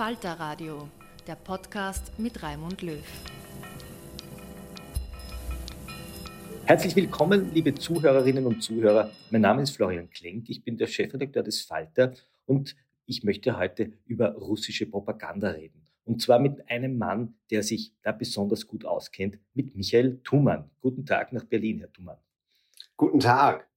[0.00, 0.88] Falter Radio,
[1.26, 3.04] der Podcast mit Raimund Löw.
[6.64, 9.10] Herzlich willkommen, liebe Zuhörerinnen und Zuhörer.
[9.30, 12.14] Mein Name ist Florian Klenk, ich bin der Chefredakteur des Falter
[12.46, 15.86] und ich möchte heute über russische Propaganda reden.
[16.04, 20.70] Und zwar mit einem Mann, der sich da besonders gut auskennt, mit Michael Thumann.
[20.80, 22.16] Guten Tag nach Berlin, Herr Thumann.
[22.96, 23.68] Guten Tag.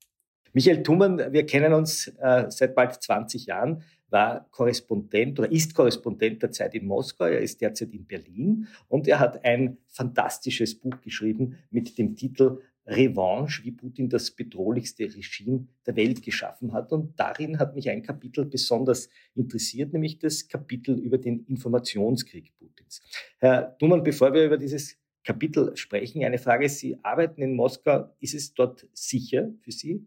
[0.53, 3.83] Michael Thumann, wir kennen uns äh, seit bald 20 Jahren
[4.13, 7.25] war Korrespondent oder ist Korrespondent der Zeit in Moskau.
[7.25, 12.59] Er ist derzeit in Berlin und er hat ein fantastisches Buch geschrieben mit dem Titel
[12.85, 16.91] Revanche, wie Putin das bedrohlichste Regime der Welt geschaffen hat.
[16.91, 23.01] Und darin hat mich ein Kapitel besonders interessiert, nämlich das Kapitel über den Informationskrieg Putins.
[23.39, 26.67] Herr Dumann, bevor wir über dieses Kapitel sprechen, eine Frage.
[26.69, 28.13] Sie arbeiten in Moskau.
[28.19, 30.05] Ist es dort sicher für Sie?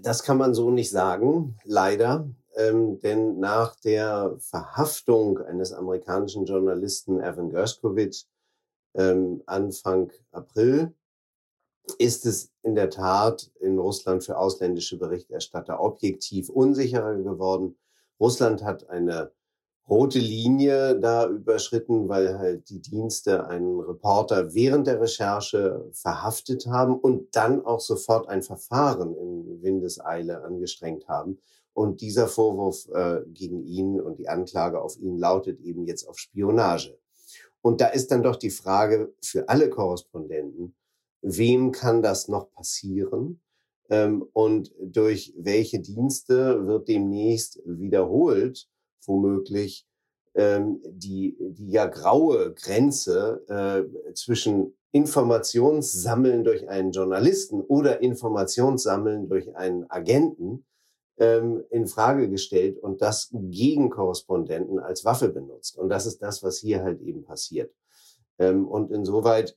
[0.00, 7.20] Das kann man so nicht sagen, leider ähm, denn nach der Verhaftung eines amerikanischen Journalisten
[7.20, 8.26] Evan Gershkovich
[8.94, 10.94] ähm, Anfang April
[11.98, 17.76] ist es in der Tat in Russland für ausländische Berichterstatter objektiv unsicherer geworden.
[18.18, 19.30] Russland hat eine
[19.88, 26.98] rote Linie da überschritten, weil halt die Dienste einen Reporter während der Recherche verhaftet haben
[26.98, 31.38] und dann auch sofort ein Verfahren in Windeseile angestrengt haben.
[31.76, 36.18] Und dieser Vorwurf äh, gegen ihn und die Anklage auf ihn lautet eben jetzt auf
[36.18, 36.98] Spionage.
[37.60, 40.74] Und da ist dann doch die Frage für alle Korrespondenten,
[41.20, 43.42] wem kann das noch passieren?
[43.90, 48.70] Ähm, und durch welche Dienste wird demnächst wiederholt,
[49.04, 49.86] womöglich,
[50.34, 59.54] ähm, die, die ja graue Grenze äh, zwischen Informationssammeln durch einen Journalisten oder Informationssammeln durch
[59.54, 60.64] einen Agenten
[61.18, 65.78] ähm, in Frage gestellt und das gegen Korrespondenten als Waffe benutzt.
[65.78, 67.72] Und das ist das, was hier halt eben passiert.
[68.38, 69.56] Ähm, und insoweit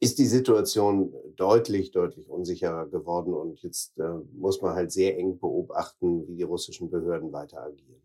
[0.00, 3.34] ist die Situation deutlich, deutlich unsicherer geworden.
[3.34, 8.02] Und jetzt äh, muss man halt sehr eng beobachten, wie die russischen Behörden weiter agieren.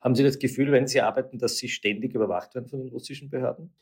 [0.00, 3.30] Haben Sie das Gefühl, wenn Sie arbeiten, dass Sie ständig überwacht werden von den russischen
[3.30, 3.72] Behörden?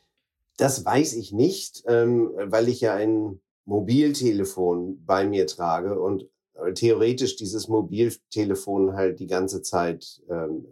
[0.57, 6.29] Das weiß ich nicht, ähm, weil ich ja ein Mobiltelefon bei mir trage und
[6.73, 10.65] theoretisch dieses Mobiltelefon halt die ganze Zeit ähm,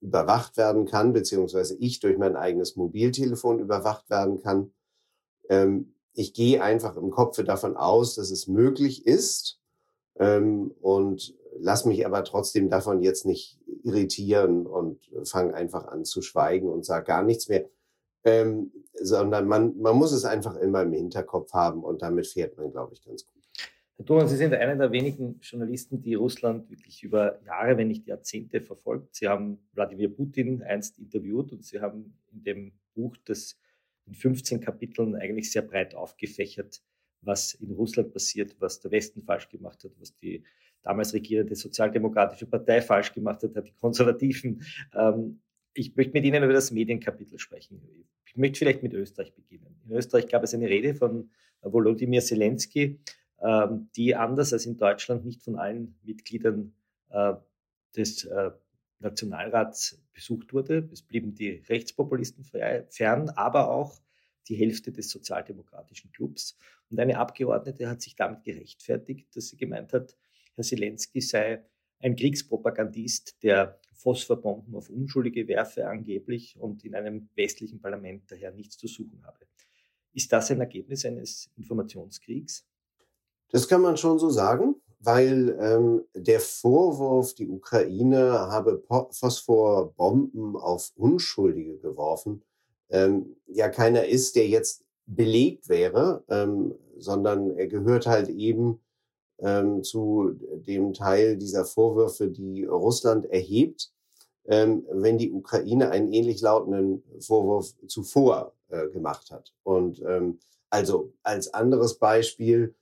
[0.00, 4.72] überwacht werden kann, beziehungsweise ich durch mein eigenes Mobiltelefon überwacht werden kann.
[5.48, 9.60] Ähm, ich gehe einfach im Kopfe davon aus, dass es möglich ist
[10.18, 16.22] ähm, und lass mich aber trotzdem davon jetzt nicht irritieren und fange einfach an zu
[16.22, 17.68] schweigen und sage gar nichts mehr,
[18.24, 22.70] ähm, sondern man, man muss es einfach immer im Hinterkopf haben und damit fährt man,
[22.70, 23.35] glaube ich, ganz gut.
[23.98, 28.06] Herr Thomas, Sie sind einer der wenigen Journalisten, die Russland wirklich über Jahre, wenn nicht
[28.06, 29.14] Jahrzehnte verfolgt.
[29.14, 33.58] Sie haben Wladimir Putin einst interviewt und Sie haben in dem Buch, das
[34.04, 36.82] in 15 Kapiteln eigentlich sehr breit aufgefächert,
[37.22, 40.44] was in Russland passiert, was der Westen falsch gemacht hat, was die
[40.82, 44.62] damals regierende Sozialdemokratische Partei falsch gemacht hat, hat die Konservativen.
[44.94, 45.40] Ähm,
[45.72, 47.80] ich möchte mit Ihnen über das Medienkapitel sprechen.
[48.26, 49.80] Ich möchte vielleicht mit Österreich beginnen.
[49.86, 51.30] In Österreich gab es eine Rede von
[51.62, 52.98] Volodymyr Zelensky,
[53.96, 56.72] die anders als in Deutschland nicht von allen Mitgliedern
[57.10, 57.34] äh,
[57.94, 58.50] des äh,
[58.98, 60.88] Nationalrats besucht wurde.
[60.92, 64.00] Es blieben die Rechtspopulisten fern, aber auch
[64.48, 66.56] die Hälfte des sozialdemokratischen Clubs.
[66.90, 70.16] Und eine Abgeordnete hat sich damit gerechtfertigt, dass sie gemeint hat,
[70.54, 71.64] Herr Zelensky sei
[71.98, 78.76] ein Kriegspropagandist, der Phosphorbomben auf Unschuldige werfe angeblich und in einem westlichen Parlament daher nichts
[78.76, 79.46] zu suchen habe.
[80.12, 82.66] Ist das ein Ergebnis eines Informationskriegs?
[83.50, 90.90] Das kann man schon so sagen, weil ähm, der Vorwurf, die Ukraine habe Phosphorbomben auf
[90.96, 92.42] Unschuldige geworfen,
[92.90, 98.80] ähm, ja keiner ist, der jetzt belegt wäre, ähm, sondern er gehört halt eben
[99.38, 100.32] ähm, zu
[100.66, 103.92] dem Teil dieser Vorwürfe, die Russland erhebt,
[104.46, 109.52] ähm, wenn die Ukraine einen ähnlich lautenden Vorwurf zuvor äh, gemacht hat.
[109.62, 110.38] Und ähm,
[110.70, 112.74] also als anderes Beispiel,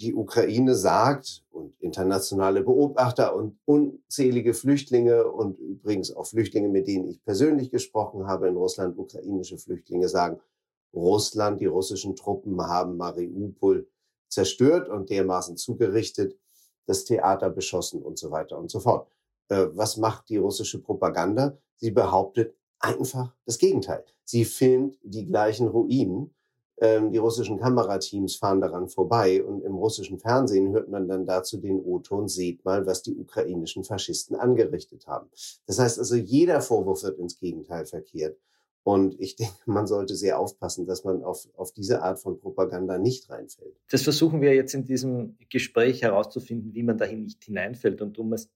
[0.00, 7.06] die Ukraine sagt und internationale Beobachter und unzählige Flüchtlinge und übrigens auch Flüchtlinge, mit denen
[7.08, 10.40] ich persönlich gesprochen habe in Russland, ukrainische Flüchtlinge sagen,
[10.94, 13.86] Russland, die russischen Truppen haben Mariupol
[14.28, 16.36] zerstört und dermaßen zugerichtet,
[16.86, 19.08] das Theater beschossen und so weiter und so fort.
[19.48, 21.58] Äh, was macht die russische Propaganda?
[21.76, 24.04] Sie behauptet einfach das Gegenteil.
[24.24, 26.34] Sie filmt die gleichen Ruinen
[26.80, 31.78] die russischen Kamerateams fahren daran vorbei und im russischen Fernsehen hört man dann dazu den
[31.78, 35.28] O-Ton, seht mal, was die ukrainischen Faschisten angerichtet haben.
[35.66, 38.38] Das heißt also, jeder Vorwurf wird ins Gegenteil verkehrt.
[38.82, 42.98] Und ich denke, man sollte sehr aufpassen, dass man auf, auf diese Art von Propaganda
[42.98, 43.76] nicht reinfällt.
[43.90, 48.00] Das versuchen wir jetzt in diesem Gespräch herauszufinden, wie man dahin nicht hineinfällt.
[48.00, 48.48] Und um es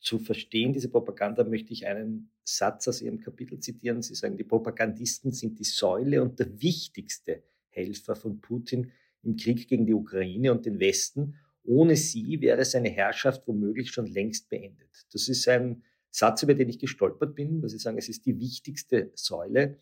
[0.00, 4.02] zu verstehen, diese Propaganda, möchte ich einen Satz aus Ihrem Kapitel zitieren.
[4.02, 7.42] Sie sagen, die Propagandisten sind die Säule und der wichtigste
[7.72, 8.92] Helfer von Putin
[9.22, 11.36] im Krieg gegen die Ukraine und den Westen.
[11.64, 15.06] Ohne sie wäre seine Herrschaft womöglich schon längst beendet.
[15.12, 18.38] Das ist ein Satz, über den ich gestolpert bin, weil Sie sagen, es ist die
[18.38, 19.78] wichtigste Säule.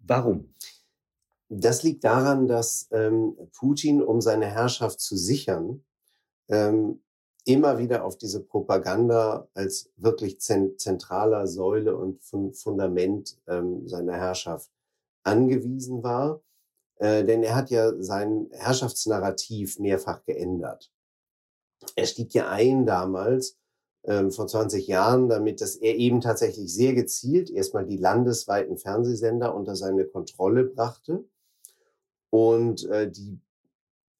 [0.00, 0.54] Warum?
[1.48, 5.84] Das liegt daran, dass ähm, Putin, um seine Herrschaft zu sichern,
[6.48, 7.00] ähm,
[7.44, 14.70] immer wieder auf diese Propaganda als wirklich zentraler Säule und Fundament ähm, seiner Herrschaft
[15.22, 16.40] angewiesen war.
[17.00, 20.92] Äh, denn er hat ja sein Herrschaftsnarrativ mehrfach geändert.
[21.96, 23.56] Er stieg ja ein damals,
[24.04, 29.54] ähm, vor 20 Jahren, damit dass er eben tatsächlich sehr gezielt erstmal die landesweiten Fernsehsender
[29.54, 31.24] unter seine Kontrolle brachte
[32.28, 33.40] und äh, die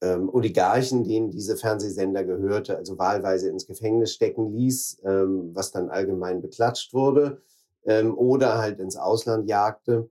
[0.01, 5.91] ähm, Oligarchen, denen diese Fernsehsender gehörte, also wahlweise ins Gefängnis stecken ließ, ähm, was dann
[5.91, 7.43] allgemein beklatscht wurde,
[7.85, 10.09] ähm, oder halt ins Ausland jagte.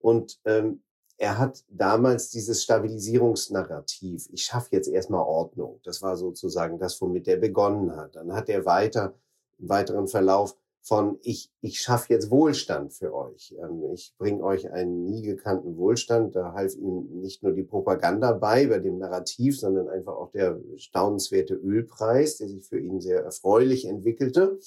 [0.00, 0.82] Und ähm,
[1.20, 7.28] er hat damals dieses Stabilisierungsnarrativ, ich schaffe jetzt erstmal Ordnung, das war sozusagen das, womit
[7.28, 8.16] er begonnen hat.
[8.16, 9.12] Dann hat er weiter,
[9.58, 13.54] im weiteren Verlauf von, ich, ich schaffe jetzt Wohlstand für euch.
[13.60, 16.34] Ähm, ich bringe euch einen nie gekannten Wohlstand.
[16.36, 20.58] Da half ihm nicht nur die Propaganda bei, bei dem Narrativ, sondern einfach auch der
[20.76, 24.58] staunenswerte Ölpreis, der sich für ihn sehr erfreulich entwickelte.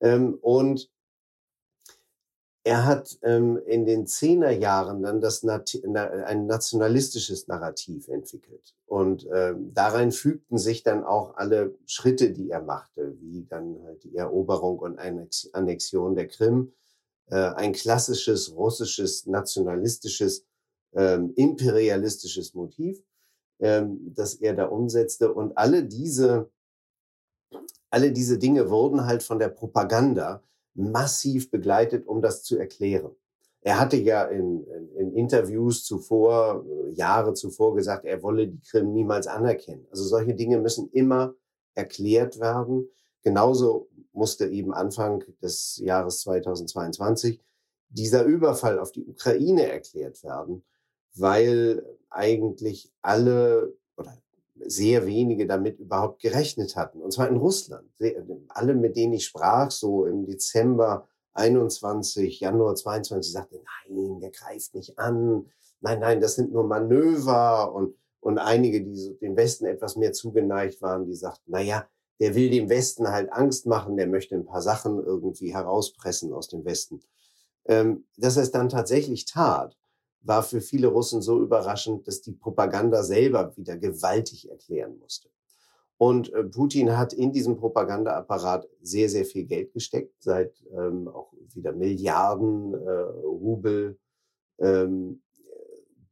[0.00, 0.90] Ähm, und
[2.68, 8.74] er hat ähm, in den Zehnerjahren dann das Nat ein nationalistisches Narrativ entwickelt.
[8.84, 14.04] Und ähm, darein fügten sich dann auch alle Schritte, die er machte, wie dann halt
[14.04, 16.74] die Eroberung und Annexion der Krim,
[17.30, 20.44] äh, ein klassisches russisches nationalistisches,
[20.92, 23.02] ähm, imperialistisches Motiv,
[23.60, 25.32] ähm, das er da umsetzte.
[25.32, 26.50] Und alle diese,
[27.88, 30.42] alle diese Dinge wurden halt von der Propaganda
[30.78, 33.10] massiv begleitet, um das zu erklären.
[33.60, 38.92] Er hatte ja in, in, in, Interviews zuvor, Jahre zuvor gesagt, er wolle die Krim
[38.92, 39.86] niemals anerkennen.
[39.90, 41.34] Also solche Dinge müssen immer
[41.74, 42.88] erklärt werden.
[43.22, 47.40] Genauso musste eben Anfang des Jahres 2022
[47.88, 50.64] dieser Überfall auf die Ukraine erklärt werden,
[51.14, 54.16] weil eigentlich alle oder
[54.66, 57.00] sehr wenige damit überhaupt gerechnet hatten.
[57.00, 57.88] Und zwar in Russland.
[58.48, 64.74] Alle, mit denen ich sprach, so im Dezember 21, Januar 22, sagten, nein, der greift
[64.74, 65.46] nicht an.
[65.80, 70.82] Nein, nein, das sind nur Manöver und und einige, die dem Westen etwas mehr zugeneigt
[70.82, 71.86] waren, die sagten, na ja,
[72.20, 76.48] der will dem Westen halt Angst machen, der möchte ein paar Sachen irgendwie herauspressen aus
[76.48, 77.00] dem Westen.
[77.66, 79.77] Ähm, dass er es dann tatsächlich tat,
[80.22, 85.28] war für viele Russen so überraschend, dass die Propaganda selber wieder gewaltig erklären musste.
[85.96, 91.32] Und äh, Putin hat in diesem Propagandaapparat sehr, sehr viel Geld gesteckt, seit ähm, auch
[91.54, 93.98] wieder Milliarden äh, Rubel
[94.58, 95.20] ähm,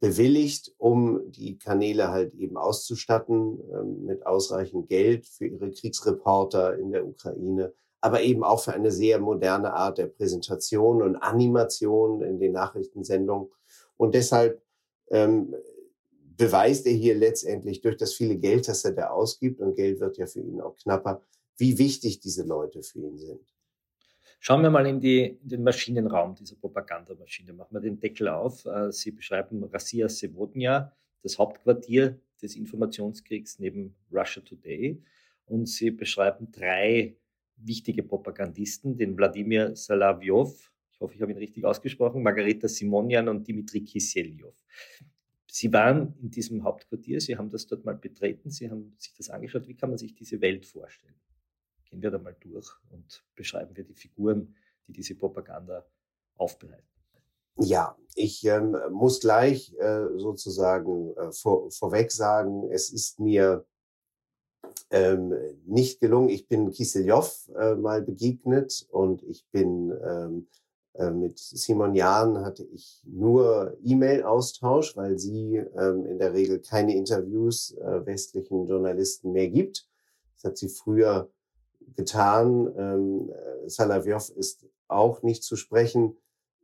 [0.00, 6.90] bewilligt, um die Kanäle halt eben auszustatten ähm, mit ausreichend Geld für ihre Kriegsreporter in
[6.90, 12.38] der Ukraine, aber eben auch für eine sehr moderne Art der Präsentation und Animation in
[12.38, 13.48] den Nachrichtensendungen.
[13.96, 14.62] Und deshalb
[15.10, 15.54] ähm,
[16.36, 20.18] beweist er hier letztendlich durch das viele Geld, das er da ausgibt, und Geld wird
[20.18, 21.22] ja für ihn auch knapper,
[21.56, 23.40] wie wichtig diese Leute für ihn sind.
[24.38, 27.52] Schauen wir mal in, die, in den Maschinenraum dieser Propagandamaschine.
[27.52, 28.66] Machen wir den Deckel auf.
[28.66, 35.02] Äh, Sie beschreiben Rassia Sevodnia, das Hauptquartier des Informationskriegs neben Russia Today.
[35.46, 37.16] Und Sie beschreiben drei
[37.56, 43.46] wichtige Propagandisten, den Wladimir Salavyov, ich hoffe, ich habe ihn richtig ausgesprochen, Margareta Simonian und
[43.46, 44.54] Dimitri Kiselyov.
[45.46, 49.28] Sie waren in diesem Hauptquartier, Sie haben das dort mal betreten, Sie haben sich das
[49.30, 49.68] angeschaut.
[49.68, 51.14] Wie kann man sich diese Welt vorstellen?
[51.84, 54.54] Gehen wir da mal durch und beschreiben wir die Figuren,
[54.86, 55.86] die diese Propaganda
[56.36, 56.88] aufbereiten.
[57.58, 63.64] Ja, ich ähm, muss gleich äh, sozusagen äh, vor, vorweg sagen, es ist mir
[64.90, 65.34] ähm,
[65.64, 66.28] nicht gelungen.
[66.28, 70.65] Ich bin Kiselyov äh, mal begegnet und ich bin ähm, äh,
[71.10, 77.72] mit Simon Jahn hatte ich nur E-Mail-Austausch, weil sie ähm, in der Regel keine Interviews
[77.72, 79.88] äh, westlichen Journalisten mehr gibt.
[80.34, 81.30] Das hat sie früher
[81.94, 82.72] getan.
[82.76, 86.16] Ähm, äh, Salavyov ist auch nicht zu sprechen.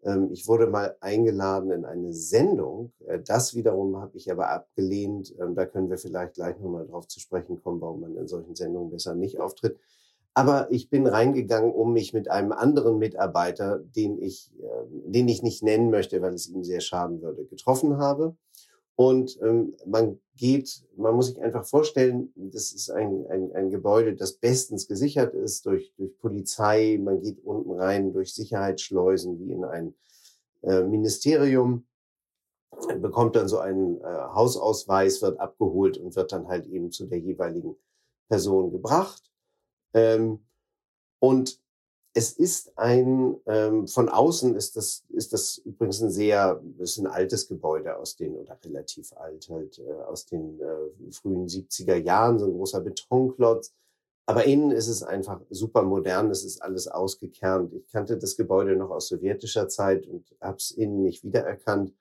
[0.05, 2.93] Ähm, ich wurde mal eingeladen in eine Sendung.
[3.07, 5.35] Äh, das wiederum habe ich aber abgelehnt.
[5.41, 8.55] Ähm, da können wir vielleicht gleich nochmal drauf zu sprechen kommen, warum man in solchen
[8.55, 9.79] Sendungen besser nicht auftritt.
[10.35, 15.43] Aber ich bin reingegangen, um mich mit einem anderen Mitarbeiter, den ich, äh, den ich
[15.43, 18.35] nicht nennen möchte, weil es ihm sehr schaden würde, getroffen habe.
[18.95, 24.15] Und ähm, man geht, man muss sich einfach vorstellen, das ist ein, ein, ein Gebäude,
[24.15, 26.99] das bestens gesichert ist durch, durch Polizei.
[27.03, 29.95] Man geht unten rein durch Sicherheitsschleusen wie in ein
[30.63, 31.87] äh, Ministerium,
[33.01, 37.19] bekommt dann so einen äh, Hausausweis, wird abgeholt und wird dann halt eben zu der
[37.19, 37.77] jeweiligen
[38.29, 39.32] Person gebracht.
[39.95, 40.41] Ähm,
[41.21, 41.61] und
[42.15, 47.07] es ist ein, ähm, von außen ist das, ist das übrigens ein sehr, ist ein
[47.07, 52.39] altes Gebäude aus den, oder relativ alt halt, äh, aus den äh, frühen 70er Jahren,
[52.39, 53.73] so ein großer Betonklotz.
[54.27, 57.73] Aber innen ist es einfach super modern, es ist alles ausgekernt.
[57.73, 61.95] Ich kannte das Gebäude noch aus sowjetischer Zeit und habe es innen nicht wiedererkannt,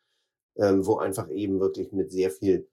[0.57, 2.67] ähm, wo einfach eben wirklich mit sehr viel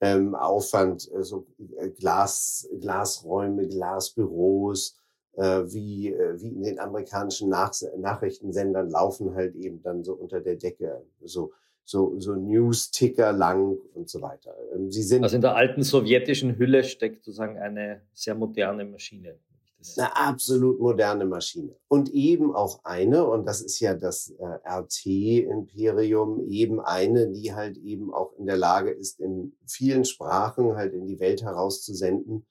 [0.00, 1.46] ähm, Aufwand, äh, so
[1.78, 4.98] äh, Glas, Glasräume, Glasbüros,
[5.34, 10.40] äh, wie, äh, wie in den amerikanischen Nach Nachrichtensendern laufen halt eben dann so unter
[10.40, 11.52] der Decke so
[11.86, 14.54] so, so News-Ticker lang und so weiter.
[14.74, 19.36] Ähm, sie sind also in der alten sowjetischen Hülle steckt sozusagen eine sehr moderne Maschine.
[19.96, 21.76] Eine absolut moderne Maschine.
[21.88, 27.76] Und eben auch eine, und das ist ja das äh, RT-Imperium, eben eine, die halt
[27.78, 32.46] eben auch in der Lage ist, in vielen Sprachen halt in die Welt herauszusenden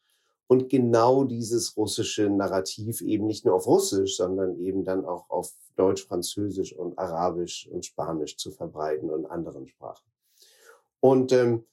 [0.48, 5.52] und genau dieses russische Narrativ eben nicht nur auf Russisch, sondern eben dann auch auf
[5.76, 10.06] Deutsch, Französisch und Arabisch und Spanisch zu verbreiten und anderen Sprachen.
[11.00, 11.66] Und ähm,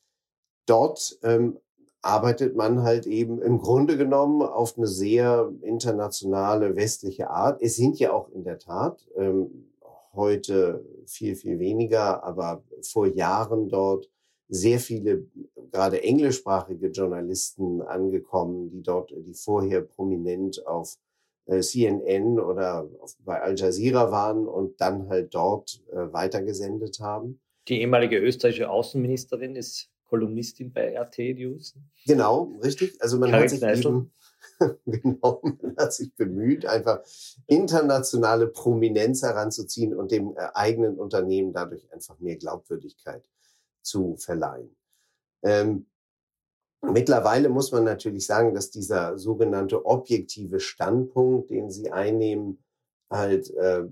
[0.66, 1.58] dort ähm,
[2.02, 7.62] arbeitet man halt eben im Grunde genommen auf eine sehr internationale westliche Art.
[7.62, 9.68] Es sind ja auch in der Tat ähm,
[10.12, 14.10] heute viel, viel weniger, aber vor Jahren dort
[14.48, 15.26] sehr viele
[15.70, 20.98] gerade englischsprachige Journalisten angekommen, die dort, die vorher prominent auf
[21.46, 22.88] äh, CNN oder
[23.24, 27.40] bei Al Jazeera waren und dann halt dort äh, weitergesendet haben.
[27.68, 31.74] Die ehemalige österreichische Außenministerin ist Kolumnistin bei RT News.
[32.04, 33.00] Genau, richtig.
[33.00, 34.12] Also man Karin hat sich eben,
[34.84, 37.00] genau, man hat sich bemüht, einfach
[37.46, 43.26] internationale Prominenz heranzuziehen und dem äh, eigenen Unternehmen dadurch einfach mehr Glaubwürdigkeit
[43.80, 44.76] zu verleihen.
[45.42, 45.86] Ähm,
[46.82, 52.62] mittlerweile muss man natürlich sagen, dass dieser sogenannte objektive Standpunkt, den sie einnehmen,
[53.12, 53.84] halt äh,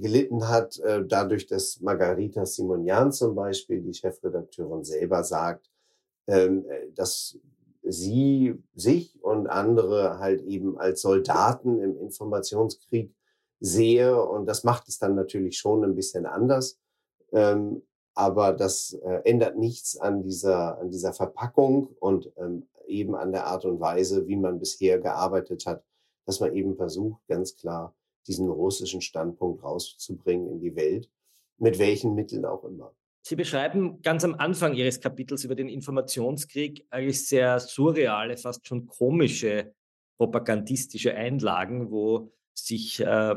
[0.00, 5.70] gelitten hat, äh, dadurch, dass Margarita Simonian zum Beispiel, die Chefredakteurin, selber sagt,
[6.26, 6.64] ähm,
[6.94, 7.38] dass
[7.82, 13.14] sie sich und andere halt eben als Soldaten im Informationskrieg
[13.60, 14.20] sehe.
[14.20, 16.78] Und das macht es dann natürlich schon ein bisschen anders.
[17.32, 17.82] Ähm,
[18.14, 23.46] aber das äh, ändert nichts an dieser, an dieser Verpackung und ähm, eben an der
[23.46, 25.84] Art und Weise, wie man bisher gearbeitet hat,
[26.24, 27.94] dass man eben versucht, ganz klar
[28.26, 31.10] diesen russischen Standpunkt rauszubringen in die Welt,
[31.58, 32.94] mit welchen Mitteln auch immer.
[33.22, 38.86] Sie beschreiben ganz am Anfang Ihres Kapitels über den Informationskrieg eigentlich sehr surreale, fast schon
[38.86, 39.74] komische
[40.16, 43.34] propagandistische Einlagen, wo sich äh,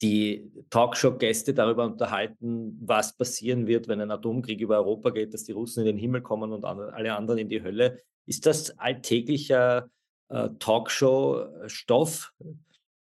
[0.00, 5.52] die Talkshow-Gäste darüber unterhalten, was passieren wird, wenn ein Atomkrieg über Europa geht, dass die
[5.52, 8.00] Russen in den Himmel kommen und alle anderen in die Hölle.
[8.26, 9.90] Ist das alltäglicher
[10.28, 12.32] äh, Talkshow-Stoff,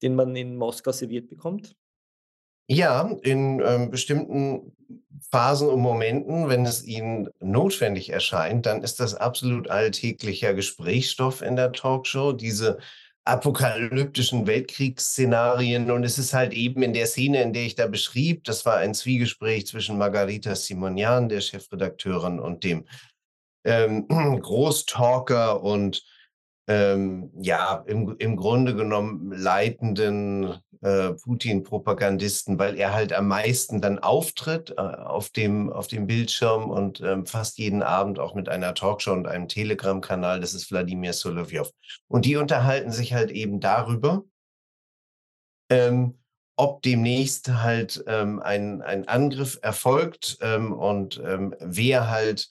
[0.01, 1.75] den man in Moskau serviert bekommt?
[2.70, 4.74] Ja, in ähm, bestimmten
[5.32, 11.56] Phasen und Momenten, wenn es Ihnen notwendig erscheint, dann ist das absolut alltäglicher Gesprächsstoff in
[11.56, 12.34] der Talkshow.
[12.34, 12.77] Diese
[13.27, 15.92] apokalyptischen Weltkriegsszenarien.
[15.92, 18.77] Und es ist halt eben in der Szene, in der ich da beschrieb, das war
[18.77, 22.86] ein Zwiegespräch zwischen Margarita Simonian, der Chefredakteurin, und dem
[23.66, 24.08] ähm,
[24.42, 26.04] Großtalker und
[26.67, 34.00] ähm, ja, im, im Grunde genommen leitenden äh, Putin-Propagandisten, weil er halt am meisten dann
[34.00, 38.74] auftritt äh, auf, dem, auf dem Bildschirm und ähm, fast jeden Abend auch mit einer
[38.74, 41.71] Talkshow und einem Telegram-Kanal, das ist Wladimir Solovyov.
[42.07, 44.25] Und die unterhalten sich halt eben darüber,
[45.69, 46.19] ähm,
[46.57, 52.50] ob demnächst halt ähm, ein, ein Angriff erfolgt ähm, und ähm, wer halt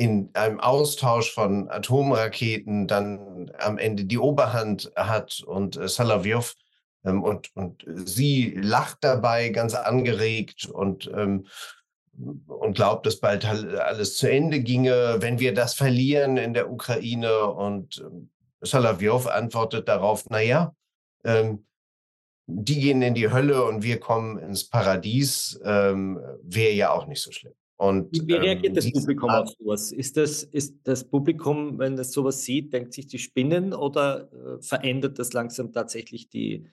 [0.00, 6.54] in einem Austausch von Atomraketen dann am Ende die Oberhand hat und äh, Solovyov
[7.04, 11.46] ähm, und, und sie lacht dabei ganz angeregt und, ähm,
[12.46, 17.48] und glaubt, dass bald alles zu Ende ginge, wenn wir das verlieren in der Ukraine.
[17.48, 18.30] Und ähm,
[18.62, 20.74] Solovyov antwortet darauf, naja,
[21.24, 21.66] ähm,
[22.46, 27.20] die gehen in die Hölle und wir kommen ins Paradies, ähm, wäre ja auch nicht
[27.20, 27.52] so schlimm.
[27.80, 29.90] Und, Wie reagiert ähm, das Publikum auf sowas?
[29.90, 34.62] Ist das, ist das Publikum, wenn es sowas sieht, denkt sich die Spinnen oder äh,
[34.62, 36.66] verändert das langsam tatsächlich die,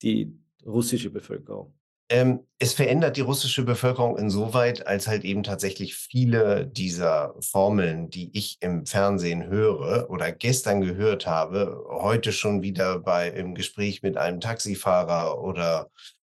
[0.00, 0.32] die
[0.64, 1.74] russische Bevölkerung?
[2.08, 8.30] Ähm, es verändert die russische Bevölkerung insoweit, als halt eben tatsächlich viele dieser Formeln, die
[8.32, 14.16] ich im Fernsehen höre oder gestern gehört habe, heute schon wieder bei im Gespräch mit
[14.16, 15.90] einem Taxifahrer oder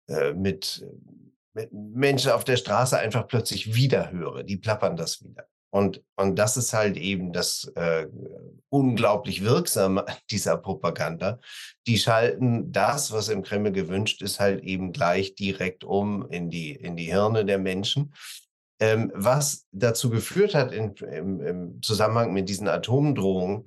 [0.07, 0.86] äh, mit
[1.71, 4.43] Menschen auf der Straße einfach plötzlich wieder höre.
[4.43, 5.47] Die plappern das wieder.
[5.73, 8.05] Und, und das ist halt eben das äh,
[8.69, 11.39] unglaublich Wirksame dieser Propaganda.
[11.87, 16.73] Die schalten das, was im Kreml gewünscht ist, halt eben gleich direkt um in die,
[16.73, 18.13] in die Hirne der Menschen.
[18.79, 23.65] Ähm, was dazu geführt hat in, im, im Zusammenhang mit diesen Atomdrohungen,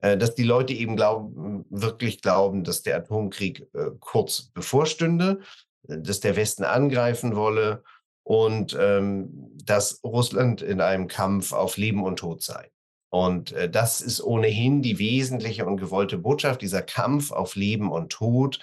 [0.00, 5.40] äh, dass die Leute eben glauben, wirklich glauben, dass der Atomkrieg äh, kurz bevorstünde,
[5.88, 7.82] dass der Westen angreifen wolle
[8.24, 12.70] und ähm, dass Russland in einem Kampf auf Leben und Tod sei.
[13.10, 18.10] Und äh, das ist ohnehin die wesentliche und gewollte Botschaft, dieser Kampf auf Leben und
[18.10, 18.58] Tod,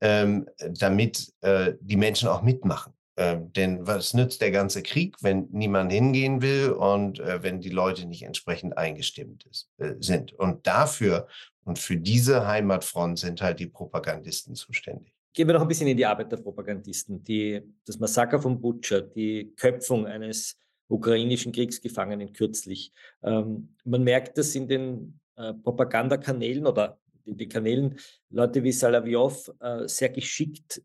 [0.00, 2.94] ähm, damit äh, die Menschen auch mitmachen.
[3.18, 7.70] Ähm, denn was nützt der ganze Krieg, wenn niemand hingehen will und äh, wenn die
[7.70, 10.34] Leute nicht entsprechend eingestimmt ist, äh, sind?
[10.34, 11.26] Und dafür
[11.64, 15.15] und für diese Heimatfront sind halt die Propagandisten zuständig.
[15.36, 17.22] Gehen wir noch ein bisschen in die Arbeit der Propagandisten.
[17.22, 20.56] Die, das Massaker von Butcher, die Köpfung eines
[20.88, 22.90] ukrainischen Kriegsgefangenen kürzlich.
[23.22, 27.98] Ähm, man merkt das in den äh, Propagandakanälen oder in den Kanälen
[28.30, 30.80] Leute wie Salavyov äh, sehr geschickt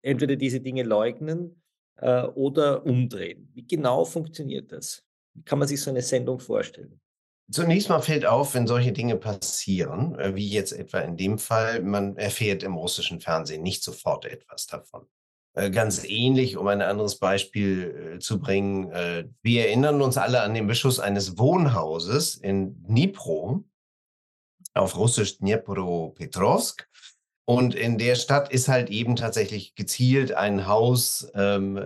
[0.00, 1.60] entweder diese Dinge leugnen
[1.96, 3.50] äh, oder umdrehen.
[3.52, 5.04] Wie genau funktioniert das?
[5.34, 7.00] Wie kann man sich so eine Sendung vorstellen?
[7.50, 11.82] Zunächst mal fällt auf, wenn solche Dinge passieren, äh, wie jetzt etwa in dem Fall,
[11.82, 15.06] man erfährt im russischen Fernsehen nicht sofort etwas davon.
[15.54, 18.90] Äh, ganz ähnlich, um ein anderes Beispiel äh, zu bringen,
[19.42, 23.64] wir erinnern uns alle an den Beschuss eines Wohnhauses in Dnipro,
[24.74, 26.86] auf Russisch Dnipropetrovsk.
[27.46, 31.80] Und in der Stadt ist halt eben tatsächlich gezielt ein Haus ähm,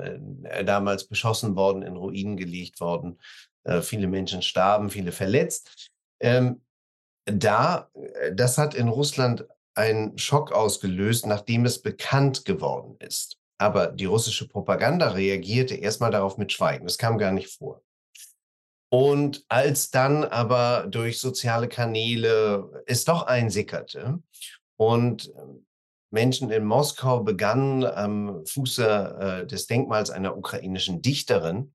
[0.66, 3.20] damals beschossen worden, in Ruinen gelegt worden.
[3.64, 5.90] Äh, viele Menschen starben, viele verletzt.
[6.20, 6.62] Ähm,
[7.24, 13.38] da, äh, das hat in Russland einen Schock ausgelöst, nachdem es bekannt geworden ist.
[13.58, 16.84] Aber die russische Propaganda reagierte erstmal darauf mit Schweigen.
[16.84, 17.82] Das kam gar nicht vor.
[18.90, 24.20] Und als dann aber durch soziale Kanäle es doch einsickerte
[24.76, 25.64] und ähm,
[26.10, 31.72] Menschen in Moskau begannen am Fuße äh, des Denkmals einer ukrainischen Dichterin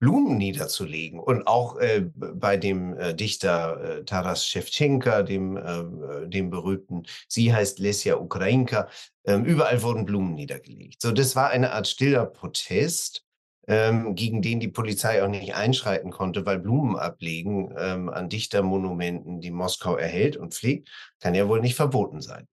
[0.00, 1.20] Blumen niederzulegen.
[1.20, 7.54] Und auch äh, bei dem äh, Dichter äh, Taras Shevchenka, dem, äh, dem berühmten, sie
[7.54, 8.88] heißt Lesja Ukrainka,
[9.24, 11.02] ähm, überall wurden Blumen niedergelegt.
[11.02, 13.24] So, das war eine Art stiller Protest
[13.68, 19.40] ähm, gegen den die Polizei auch nicht einschreiten konnte, weil Blumen ablegen ähm, an Dichtermonumenten,
[19.40, 20.88] die Moskau erhält und pflegt,
[21.20, 22.48] kann ja wohl nicht verboten sein.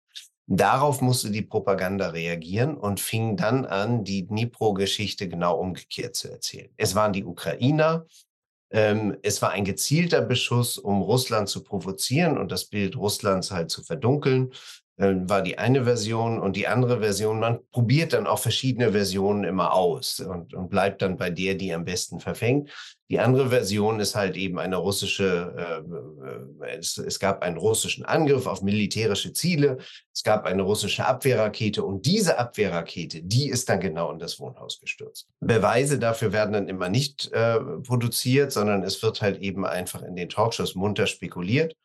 [0.48, 6.70] Darauf musste die Propaganda reagieren und fing dann an, die Dnipro-Geschichte genau umgekehrt zu erzählen.
[6.78, 8.06] Es waren die Ukrainer,
[8.72, 13.72] ähm, es war ein gezielter Beschuss, um Russland zu provozieren und das Bild Russlands halt
[13.72, 14.54] zu verdunkeln
[14.98, 19.74] war die eine Version und die andere Version, man probiert dann auch verschiedene Versionen immer
[19.74, 22.72] aus und, und bleibt dann bei der, die am besten verfängt.
[23.10, 28.06] Die andere Version ist halt eben eine russische, äh, äh, es, es gab einen russischen
[28.06, 29.78] Angriff auf militärische Ziele,
[30.14, 34.80] es gab eine russische Abwehrrakete und diese Abwehrrakete, die ist dann genau in das Wohnhaus
[34.82, 35.28] gestürzt.
[35.40, 40.16] Beweise dafür werden dann immer nicht äh, produziert, sondern es wird halt eben einfach in
[40.16, 41.76] den Talkshows munter spekuliert.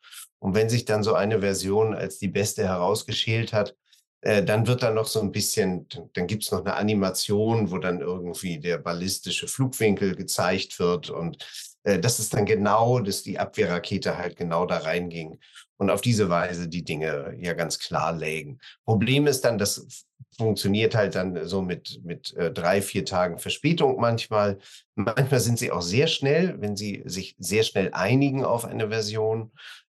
[0.43, 3.77] Und wenn sich dann so eine Version als die beste herausgeschält hat,
[4.19, 7.77] äh, dann wird da noch so ein bisschen, dann gibt es noch eine Animation, wo
[7.77, 11.09] dann irgendwie der ballistische Flugwinkel gezeigt wird.
[11.09, 11.47] Und
[11.83, 15.39] äh, das ist dann genau, dass die Abwehrrakete halt genau da reinging
[15.77, 18.59] und auf diese Weise die Dinge ja ganz klar lägen.
[18.83, 20.05] Problem ist dann, das
[20.37, 24.57] funktioniert halt dann so mit, mit äh, drei, vier Tagen Verspätung manchmal.
[24.95, 29.51] Manchmal sind sie auch sehr schnell, wenn sie sich sehr schnell einigen auf eine Version.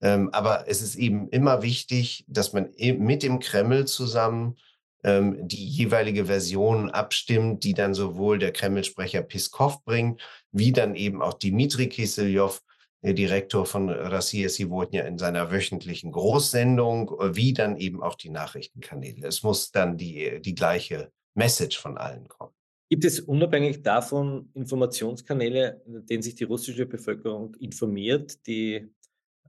[0.03, 4.57] Ähm, aber es ist eben immer wichtig, dass man mit dem Kreml zusammen
[5.05, 11.21] ähm, die jeweilige Version abstimmt, die dann sowohl der Kreml-Sprecher Piskov bringt, wie dann eben
[11.21, 12.59] auch Dimitri Kiseljow,
[13.01, 19.27] der Direktor von Rossiya Sivodnia in seiner wöchentlichen Großsendung, wie dann eben auch die Nachrichtenkanäle.
[19.27, 22.53] Es muss dann die, die gleiche Message von allen kommen.
[22.89, 28.89] Gibt es unabhängig davon Informationskanäle, in denen sich die russische Bevölkerung informiert, die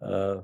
[0.01, 0.37] äh,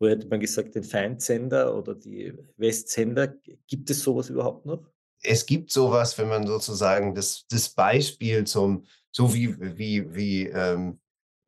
[0.00, 3.34] wo hätte man gesagt, den Feindsender oder die Westsender.
[3.66, 4.84] Gibt es sowas überhaupt noch?
[5.22, 11.00] Es gibt sowas, wenn man sozusagen das, das Beispiel zum, so wie, wie, wie ähm,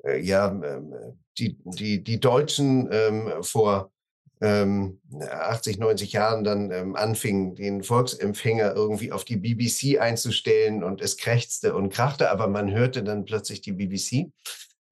[0.02, 3.92] äh, ja, ähm, die, die, die Deutschen ähm, vor
[4.40, 11.00] ähm, 80, 90 Jahren dann ähm, anfingen, den Volksempfänger irgendwie auf die BBC einzustellen und
[11.00, 14.32] es krächzte und krachte, aber man hörte dann plötzlich die BBC.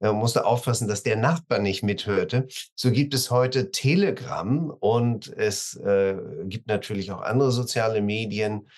[0.00, 2.46] Man musste aufpassen, dass der Nachbar nicht mithörte.
[2.74, 8.68] So gibt es heute Telegram und es äh, gibt natürlich auch andere soziale Medien,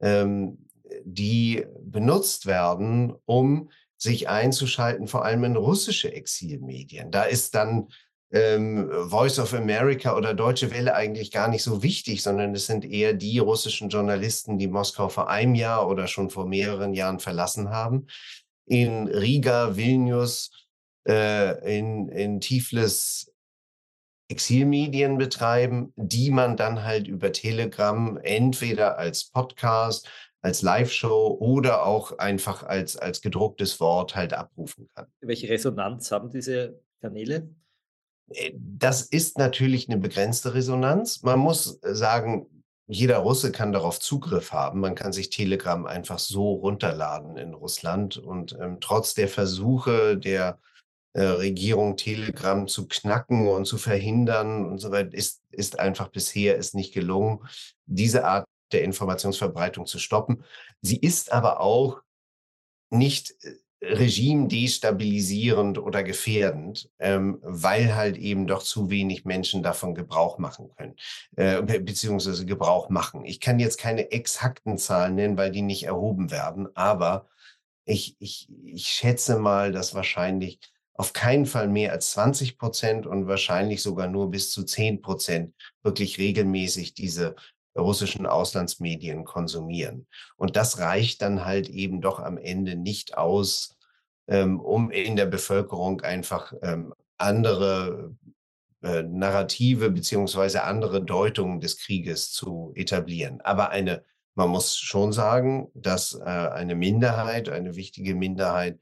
[0.00, 0.66] ähm,
[1.04, 7.10] die benutzt werden, um sich einzuschalten, vor allem in russische Exilmedien.
[7.10, 7.88] Da ist dann
[8.30, 12.84] ähm, Voice of America oder Deutsche Welle eigentlich gar nicht so wichtig, sondern es sind
[12.84, 17.70] eher die russischen Journalisten, die Moskau vor einem Jahr oder schon vor mehreren Jahren verlassen
[17.70, 18.06] haben.
[18.66, 20.50] In Riga, Vilnius,
[21.08, 23.32] äh, in, in Tiflis
[24.30, 30.08] Exilmedien betreiben, die man dann halt über Telegram entweder als Podcast,
[30.42, 35.06] als Live-Show oder auch einfach als, als gedrucktes Wort halt abrufen kann.
[35.20, 37.48] Welche Resonanz haben diese Kanäle?
[38.34, 41.22] Äh, das ist natürlich eine begrenzte Resonanz.
[41.22, 42.46] Man muss sagen,
[42.86, 44.80] jeder Russe kann darauf Zugriff haben.
[44.80, 48.16] Man kann sich Telegram einfach so runterladen in Russland.
[48.16, 50.58] Und ähm, trotz der Versuche der
[51.14, 56.74] Regierung Telegram zu knacken und zu verhindern und so weiter, ist, ist einfach bisher ist
[56.74, 57.40] nicht gelungen,
[57.86, 60.44] diese Art der Informationsverbreitung zu stoppen.
[60.82, 62.02] Sie ist aber auch
[62.90, 69.94] nicht äh, regime destabilisierend oder gefährdend, ähm, weil halt eben doch zu wenig Menschen davon
[69.94, 70.96] Gebrauch machen können,
[71.36, 73.24] äh, beziehungsweise Gebrauch machen.
[73.24, 77.28] Ich kann jetzt keine exakten Zahlen nennen, weil die nicht erhoben werden, aber
[77.84, 80.58] ich, ich, ich schätze mal, dass wahrscheinlich
[80.98, 85.54] auf keinen Fall mehr als 20 Prozent und wahrscheinlich sogar nur bis zu 10 Prozent
[85.82, 87.36] wirklich regelmäßig diese
[87.78, 90.08] russischen Auslandsmedien konsumieren.
[90.36, 93.76] Und das reicht dann halt eben doch am Ende nicht aus,
[94.26, 98.16] ähm, um in der Bevölkerung einfach ähm, andere
[98.82, 103.40] äh, Narrative beziehungsweise andere Deutungen des Krieges zu etablieren.
[103.42, 104.02] Aber eine,
[104.34, 108.80] man muss schon sagen, dass äh, eine Minderheit, eine wichtige Minderheit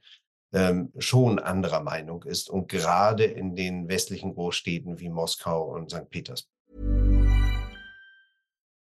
[0.57, 6.09] ähm, schon anderer Meinung ist und gerade in den westlichen Großstädten wie Moskau und St.
[6.11, 6.51] Petersburg.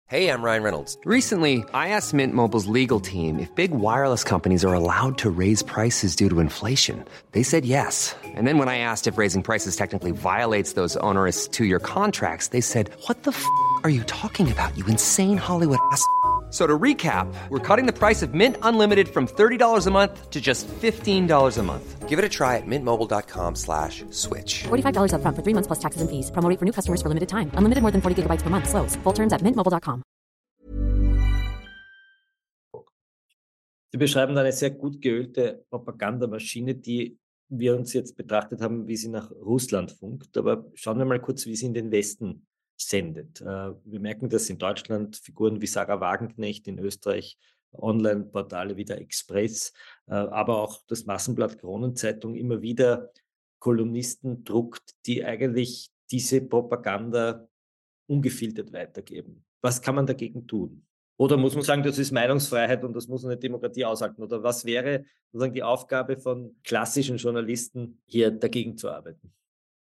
[0.07, 0.99] Hey, I'm Ryan Reynolds.
[1.07, 5.63] Recently, I asked Mint Mobile's legal team if big wireless companies are allowed to raise
[5.65, 7.05] prices due to inflation.
[7.33, 8.15] They said yes.
[8.37, 12.61] And then when I asked if raising prices technically violates those onerous two-year contracts, they
[12.61, 13.45] said, "What the f***
[13.83, 14.77] are you talking about?
[14.77, 16.05] You insane Hollywood ass."
[16.55, 20.41] So to recap, we're cutting the price of Mint Unlimited from $30 a month to
[20.41, 22.09] just $15 a month.
[22.09, 24.63] Give it a try at mintmobile.com slash switch.
[24.63, 26.31] $45 up front for three months plus taxes and fees.
[26.31, 27.51] Promoting for new customers for limited time.
[27.55, 28.69] Unlimited more than 40 gigabytes per month.
[28.69, 28.95] Slows.
[29.03, 30.03] Full terms at mintmobile.com.
[33.91, 39.09] Sie beschreiben eine sehr gut geölte Propagandamaschine, die wir uns jetzt betrachtet haben, wie sie
[39.09, 40.37] nach Russland funkt.
[40.37, 43.41] Aber schauen wir mal kurz, wie sie in den Westen sendet.
[43.41, 47.39] Äh, wir merken, dass in Deutschland Figuren wie Sarah Wagenknecht, in Österreich
[47.73, 49.73] Online-Portale wie der Express,
[50.07, 53.11] äh, aber auch das Massenblatt Kronenzeitung immer wieder
[53.59, 57.49] Kolumnisten druckt, die eigentlich diese Propaganda
[58.07, 59.45] ungefiltert weitergeben.
[59.63, 60.87] Was kann man dagegen tun?
[61.17, 64.23] Oder muss man sagen, das ist Meinungsfreiheit und das muss eine Demokratie aushalten?
[64.23, 69.33] Oder was wäre sozusagen die Aufgabe von klassischen Journalisten, hier dagegen zu arbeiten?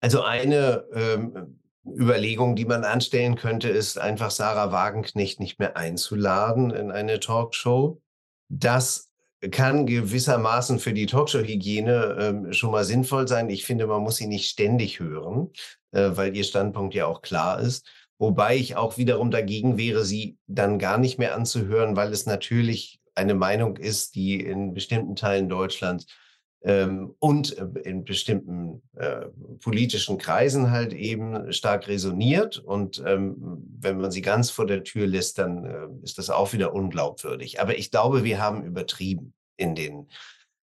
[0.00, 6.70] Also eine ähm, Überlegung, die man anstellen könnte, ist einfach Sarah Wagenknecht nicht mehr einzuladen
[6.70, 8.00] in eine Talkshow.
[8.48, 9.10] Das
[9.50, 13.50] kann gewissermaßen für die Talkshow-Hygiene ähm, schon mal sinnvoll sein.
[13.50, 15.50] Ich finde, man muss sie nicht ständig hören,
[15.90, 17.86] äh, weil ihr Standpunkt ja auch klar ist.
[18.18, 23.00] Wobei ich auch wiederum dagegen wäre, sie dann gar nicht mehr anzuhören, weil es natürlich
[23.16, 26.06] eine Meinung ist, die in bestimmten Teilen Deutschlands
[26.64, 29.26] ähm, und äh, in bestimmten äh,
[29.60, 32.58] politischen Kreisen halt eben stark resoniert.
[32.58, 33.36] Und ähm,
[33.80, 37.60] wenn man sie ganz vor der Tür lässt, dann äh, ist das auch wieder unglaubwürdig.
[37.60, 40.08] Aber ich glaube, wir haben übertrieben in den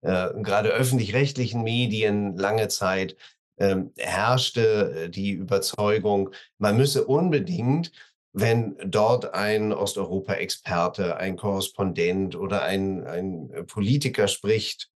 [0.01, 3.15] äh, gerade öffentlich-rechtlichen Medien lange Zeit
[3.57, 7.91] ähm, herrschte äh, die Überzeugung, man müsse unbedingt,
[8.31, 14.89] wenn dort ein Osteuropa-Experte, ein Korrespondent oder ein, ein Politiker spricht,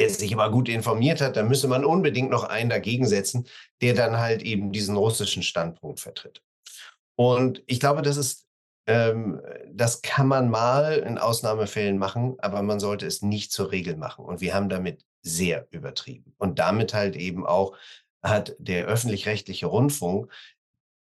[0.00, 3.46] der sich aber gut informiert hat, dann müsse man unbedingt noch einen dagegen setzen,
[3.82, 6.42] der dann halt eben diesen russischen Standpunkt vertritt.
[7.16, 8.46] Und ich glaube, das ist,
[8.86, 13.96] ähm, das kann man mal in Ausnahmefällen machen, aber man sollte es nicht zur Regel
[13.96, 14.24] machen.
[14.24, 16.34] Und wir haben damit sehr übertrieben.
[16.38, 17.76] Und damit halt eben auch
[18.22, 20.32] hat der öffentlich-rechtliche Rundfunk,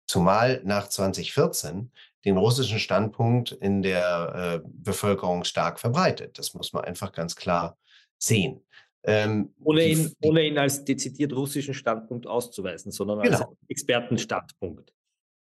[0.07, 1.91] zumal nach 2014,
[2.27, 6.39] den russischen Standpunkt in der äh, Bevölkerung stark verbreitet.
[6.39, 7.79] Das muss man einfach ganz klar
[8.19, 8.63] sehen.
[9.05, 13.39] Ähm, ohne, ihn, ohne ihn als dezidiert russischen Standpunkt auszuweisen, sondern genau.
[13.39, 14.93] als Expertenstandpunkt.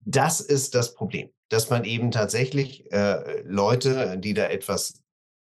[0.01, 5.03] Das ist das Problem, dass man eben tatsächlich äh, Leute, die da etwas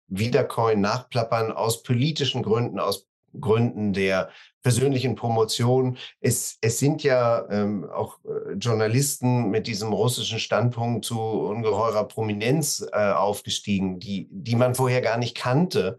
[0.08, 3.08] wiedercoin, nachplappern, aus politischen Gründen, aus
[3.40, 4.30] Gründen der
[4.62, 5.98] persönlichen Promotion.
[6.20, 12.86] Es, es sind ja ähm, auch äh, Journalisten mit diesem russischen Standpunkt zu ungeheurer Prominenz
[12.92, 15.98] äh, aufgestiegen, die, die man vorher gar nicht kannte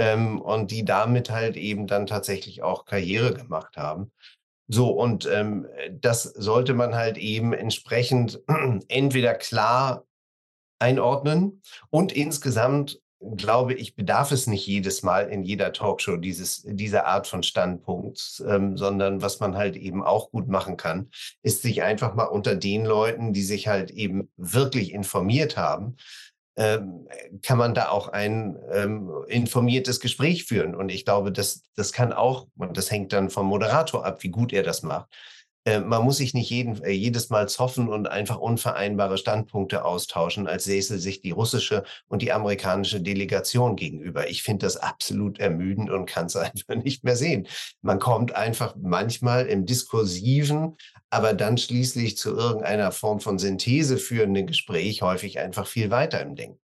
[0.00, 4.10] ähm, und die damit halt eben dann tatsächlich auch Karriere gemacht haben.
[4.68, 8.40] So, und ähm, das sollte man halt eben entsprechend
[8.88, 10.06] entweder klar
[10.78, 13.00] einordnen und insgesamt
[13.36, 18.42] glaube ich, bedarf es nicht jedes Mal in jeder Talkshow dieses, dieser Art von Standpunkt,
[18.48, 21.10] ähm, sondern was man halt eben auch gut machen kann,
[21.42, 25.96] ist sich einfach mal unter den Leuten, die sich halt eben wirklich informiert haben,
[26.56, 30.74] kann man da auch ein ähm, informiertes Gespräch führen.
[30.74, 34.30] Und ich glaube, das, das kann auch, und das hängt dann vom Moderator ab, wie
[34.30, 35.08] gut er das macht,
[35.64, 40.46] äh, man muss sich nicht jeden, äh, jedes Mal zoffen und einfach unvereinbare Standpunkte austauschen,
[40.46, 44.28] als säße sich die russische und die amerikanische Delegation gegenüber.
[44.30, 47.46] Ich finde das absolut ermüdend und kann es einfach nicht mehr sehen.
[47.82, 50.76] Man kommt einfach manchmal im diskursiven,
[51.10, 56.36] aber dann schließlich zu irgendeiner Form von Synthese führenden Gespräch häufig einfach viel weiter im
[56.36, 56.58] Denken.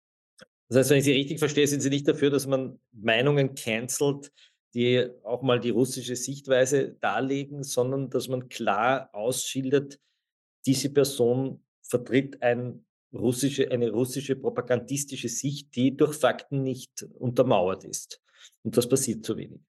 [0.69, 4.33] Das heißt, wenn ich Sie richtig verstehe, sind Sie nicht dafür, dass man Meinungen cancelt,
[4.77, 9.99] die auch mal die russische Sichtweise darlegen, sondern dass man klar ausschildert,
[10.67, 12.85] diese Person vertritt ein
[13.15, 18.21] russische, eine russische propagandistische Sicht, die durch Fakten nicht untermauert ist.
[18.65, 19.61] Und das passiert zu wenig.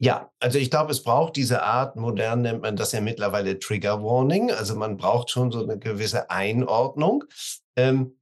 [0.00, 4.02] Ja, also ich glaube, es braucht diese Art, modern nennt man das ja mittlerweile Trigger
[4.02, 4.52] Warning.
[4.52, 7.24] Also man braucht schon so eine gewisse Einordnung.
[7.74, 8.18] Ähm,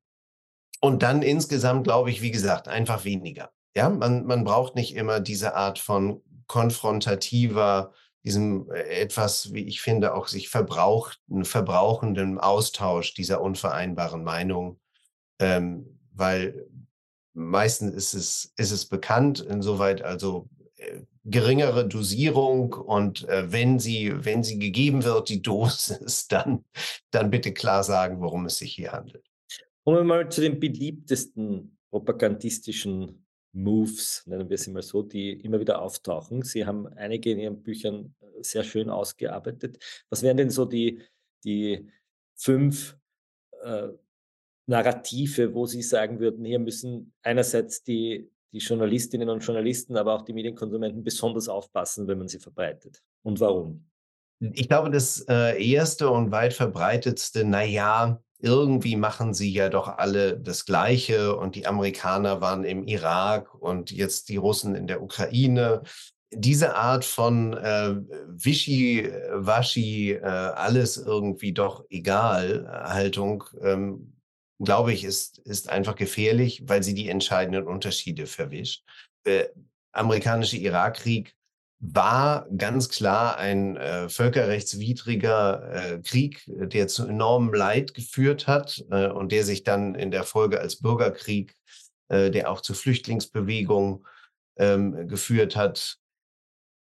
[0.81, 3.51] und dann insgesamt, glaube ich, wie gesagt, einfach weniger.
[3.77, 7.93] Ja, man, man braucht nicht immer diese Art von konfrontativer,
[8.25, 14.81] diesem äh, etwas, wie ich finde, auch sich verbrauchten, verbrauchenden Austausch dieser unvereinbaren Meinung,
[15.41, 16.67] ähm, weil
[17.35, 24.25] meistens ist es, ist es bekannt, insoweit also äh, geringere Dosierung und äh, wenn sie,
[24.25, 26.65] wenn sie gegeben wird, die Dosis, dann,
[27.11, 29.27] dann bitte klar sagen, worum es sich hier handelt.
[29.85, 33.26] Kommen wir mal zu den beliebtesten propagandistischen
[33.57, 36.43] Moves, nennen wir sie mal so, die immer wieder auftauchen.
[36.43, 39.83] Sie haben einige in Ihren Büchern äh, sehr schön ausgearbeitet.
[40.11, 41.01] Was wären denn so die,
[41.43, 41.91] die
[42.35, 42.99] fünf
[43.63, 43.89] äh,
[44.67, 50.23] Narrative, wo Sie sagen würden, hier müssen einerseits die, die Journalistinnen und Journalisten, aber auch
[50.23, 53.03] die Medienkonsumenten besonders aufpassen, wenn man sie verbreitet?
[53.23, 53.89] Und warum?
[54.39, 60.39] Ich glaube, das äh, erste und weit verbreitetste, naja, irgendwie machen sie ja doch alle
[60.39, 65.83] das Gleiche und die Amerikaner waren im Irak und jetzt die Russen in der Ukraine.
[66.33, 67.95] Diese Art von äh,
[68.29, 74.13] Wischi-Waschi, äh, alles irgendwie doch egal Haltung, ähm,
[74.59, 78.85] glaube ich, ist, ist einfach gefährlich, weil sie die entscheidenden Unterschiede verwischt.
[79.25, 79.51] Der
[79.93, 81.36] amerikanische Irakkrieg
[81.79, 89.09] war ganz klar ein äh, völkerrechtswidriger äh, Krieg, der zu enormem Leid geführt hat äh,
[89.09, 91.55] und der sich dann in der Folge als Bürgerkrieg,
[92.09, 94.07] äh, der auch zu Flüchtlingsbewegungen
[94.57, 95.99] ähm, geführt hat.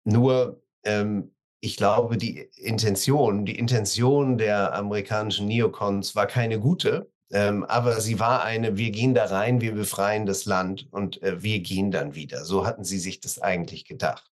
[0.05, 7.65] Nur, ähm, ich glaube, die Intention, die Intention der amerikanischen Neocons war keine gute, ähm,
[7.65, 11.59] aber sie war eine, wir gehen da rein, wir befreien das Land und äh, wir
[11.59, 12.45] gehen dann wieder.
[12.45, 14.31] So hatten sie sich das eigentlich gedacht.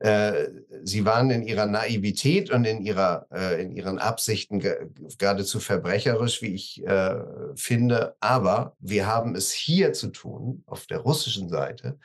[0.00, 0.48] Äh,
[0.82, 6.54] sie waren in ihrer Naivität und in, ihrer, äh, in ihren Absichten geradezu verbrecherisch, wie
[6.54, 7.16] ich äh,
[7.54, 8.16] finde.
[8.20, 11.98] Aber wir haben es hier zu tun, auf der russischen Seite,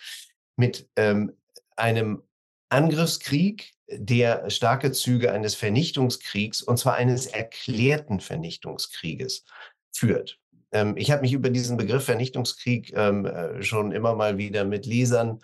[0.57, 1.31] mit ähm,
[1.77, 2.21] einem
[2.69, 9.45] Angriffskrieg, der starke Züge eines Vernichtungskriegs, und zwar eines erklärten Vernichtungskrieges,
[9.93, 10.39] führt.
[10.71, 14.85] Ähm, ich habe mich über diesen Begriff Vernichtungskrieg ähm, äh, schon immer mal wieder mit
[14.85, 15.41] Lesern äh,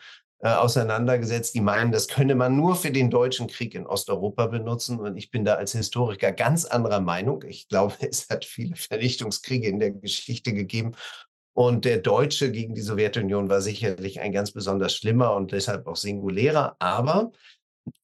[0.50, 5.00] auseinandergesetzt, die meinen, das könne man nur für den deutschen Krieg in Osteuropa benutzen.
[5.00, 7.44] Und ich bin da als Historiker ganz anderer Meinung.
[7.48, 10.94] Ich glaube, es hat viele Vernichtungskriege in der Geschichte gegeben.
[11.54, 15.98] Und der Deutsche gegen die Sowjetunion war sicherlich ein ganz besonders schlimmer und deshalb auch
[15.98, 16.76] singulärer.
[16.80, 17.32] Aber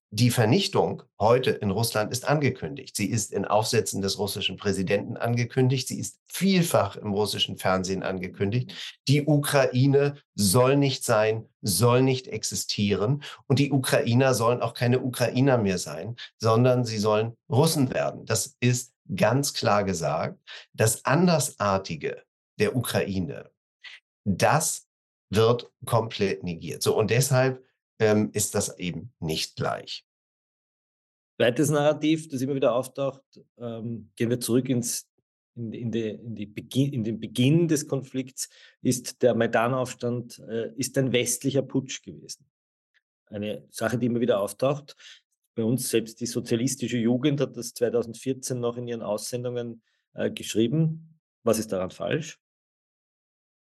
[0.10, 2.96] die Vernichtung heute in Russland ist angekündigt.
[2.96, 5.89] Sie ist in Aufsätzen des russischen Präsidenten angekündigt.
[5.89, 9.00] Sie ist vielfach im russischen Fernsehen angekündigt.
[9.10, 13.22] Die Ukraine soll nicht sein, soll nicht existieren.
[13.48, 18.26] Und die Ukrainer sollen auch keine Ukrainer mehr sein, sondern sie sollen Russen werden.
[18.26, 20.39] Das ist ganz klar gesagt.
[20.74, 22.24] Das Andersartige
[22.60, 23.52] der Ukraine,
[24.24, 24.88] das
[25.30, 26.82] wird komplett negiert.
[26.82, 27.66] So, und deshalb
[28.00, 30.06] ähm, ist das eben nicht gleich.
[31.38, 33.22] Zweites Narrativ, das immer wieder auftaucht,
[33.60, 35.08] ähm, gehen wir zurück ins,
[35.56, 38.50] in, in, die, in, die Beginn, in, den Beginn des Konflikts,
[38.82, 42.46] ist der Maidan-Aufstand äh, ist ein westlicher Putsch gewesen.
[43.28, 44.96] Eine Sache, die immer wieder auftaucht.
[45.54, 49.84] Bei uns selbst die sozialistische Jugend hat das 2014 noch in ihren Aussendungen
[50.14, 51.20] äh, geschrieben.
[51.44, 52.40] Was ist daran falsch?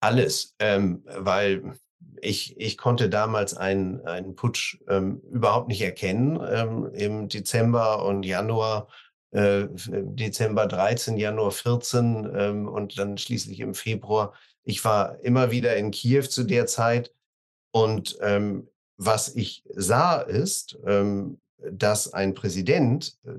[0.01, 1.79] Alles, ähm, weil
[2.21, 8.25] ich, ich konnte damals einen, einen Putsch ähm, überhaupt nicht erkennen ähm, im Dezember und
[8.25, 8.89] Januar,
[9.31, 14.35] äh, Dezember 13, Januar 14 ähm, und dann schließlich im Februar.
[14.65, 17.13] Ich war immer wieder in Kiew zu der Zeit
[17.73, 21.39] und ähm, was ich sah ist, ähm,
[21.71, 23.33] dass ein Präsident, äh,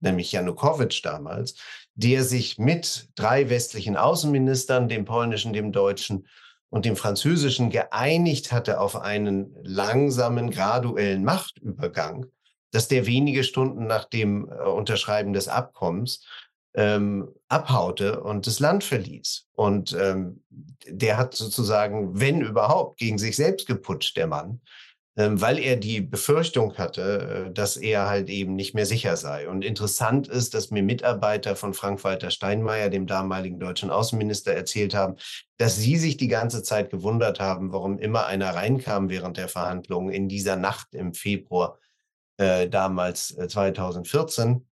[0.00, 1.54] nämlich Janukowitsch damals,
[1.94, 6.26] der sich mit drei westlichen Außenministern, dem polnischen, dem deutschen
[6.70, 12.26] und dem Französischen geeinigt hatte auf einen langsamen, graduellen Machtübergang,
[12.72, 16.24] dass der wenige Stunden nach dem äh, Unterschreiben des Abkommens
[16.74, 19.46] ähm, abhaute und das Land verließ.
[19.54, 20.42] Und ähm,
[20.86, 24.60] der hat sozusagen, wenn überhaupt, gegen sich selbst geputscht, der Mann.
[25.18, 29.48] Ähm, weil er die Befürchtung hatte, äh, dass er halt eben nicht mehr sicher sei.
[29.48, 35.16] Und interessant ist, dass mir Mitarbeiter von Frank-Walter Steinmeier, dem damaligen deutschen Außenminister, erzählt haben,
[35.56, 40.12] dass sie sich die ganze Zeit gewundert haben, warum immer einer reinkam während der Verhandlungen
[40.12, 41.78] in dieser Nacht im Februar
[42.36, 44.66] äh, damals äh, 2014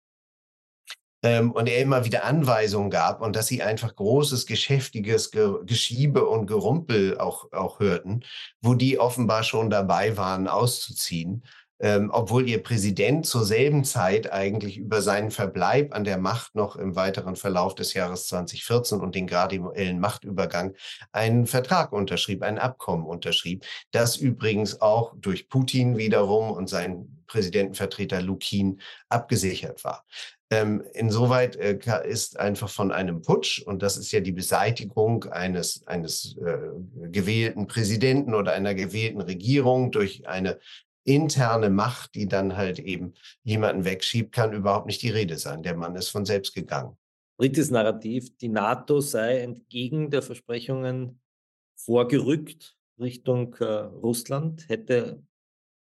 [1.25, 6.27] ähm, und er immer wieder Anweisungen gab und dass sie einfach großes, geschäftiges Ge Geschiebe
[6.27, 8.21] und Gerumpel auch, auch hörten,
[8.61, 11.43] wo die offenbar schon dabei waren, auszuziehen.
[11.81, 16.77] Ähm, obwohl ihr Präsident zur selben Zeit eigentlich über seinen Verbleib an der Macht noch
[16.77, 20.75] im weiteren Verlauf des Jahres 2014 und den graduellen Machtübergang
[21.11, 28.23] einen Vertrag unterschrieb, ein Abkommen unterschrieb, das übrigens auch durch Putin wiederum und seinen Präsidentenvertreter
[28.23, 30.05] Lukin abgesichert war.
[30.51, 35.87] Ähm, insoweit äh, ist einfach von einem Putsch, und das ist ja die Beseitigung eines,
[35.87, 36.71] eines äh,
[37.11, 40.59] gewählten Präsidenten oder einer gewählten Regierung durch eine
[41.05, 45.63] interne Macht, die dann halt eben jemanden wegschiebt, kann überhaupt nicht die Rede sein.
[45.63, 46.97] Der Mann ist von selbst gegangen.
[47.39, 51.21] Drittes Narrativ, die NATO sei entgegen der Versprechungen
[51.77, 55.23] vorgerückt Richtung äh, Russland, hätte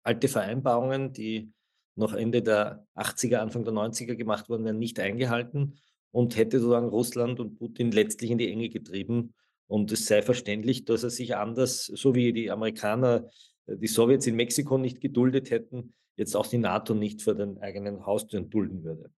[0.04, 1.52] alte Vereinbarungen, die
[1.94, 5.78] noch Ende der 80er, Anfang der 90er gemacht worden wären, nicht eingehalten
[6.10, 9.34] und hätte sozusagen Russland und Putin letztlich in die Enge getrieben.
[9.66, 13.28] Und es sei verständlich, dass er sich anders, so wie die Amerikaner
[13.66, 17.58] äh, die Sowjets in Mexiko nicht geduldet hätten, jetzt auch die NATO nicht vor den
[17.58, 19.10] eigenen Haustüren dulden würde.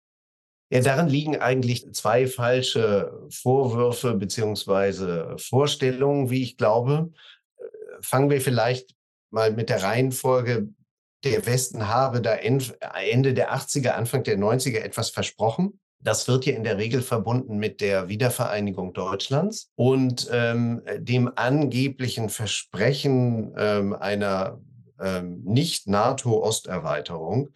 [0.70, 7.12] Ja, darin liegen eigentlich zwei falsche Vorwürfe beziehungsweise Vorstellungen, wie ich glaube.
[7.56, 7.64] Äh,
[8.00, 8.94] fangen wir vielleicht
[9.30, 10.68] mal mit der Reihenfolge.
[11.24, 15.78] Der Westen habe da Ende der 80er, Anfang der 90er etwas versprochen.
[16.00, 22.28] Das wird ja in der Regel verbunden mit der Wiedervereinigung Deutschlands und ähm, dem angeblichen
[22.28, 24.60] Versprechen ähm, einer
[25.00, 27.50] ähm, Nicht-NATO-Osterweiterung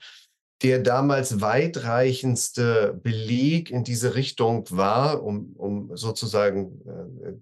[0.63, 7.33] der damals weitreichendste Beleg in diese Richtung war, um, um sozusagen äh,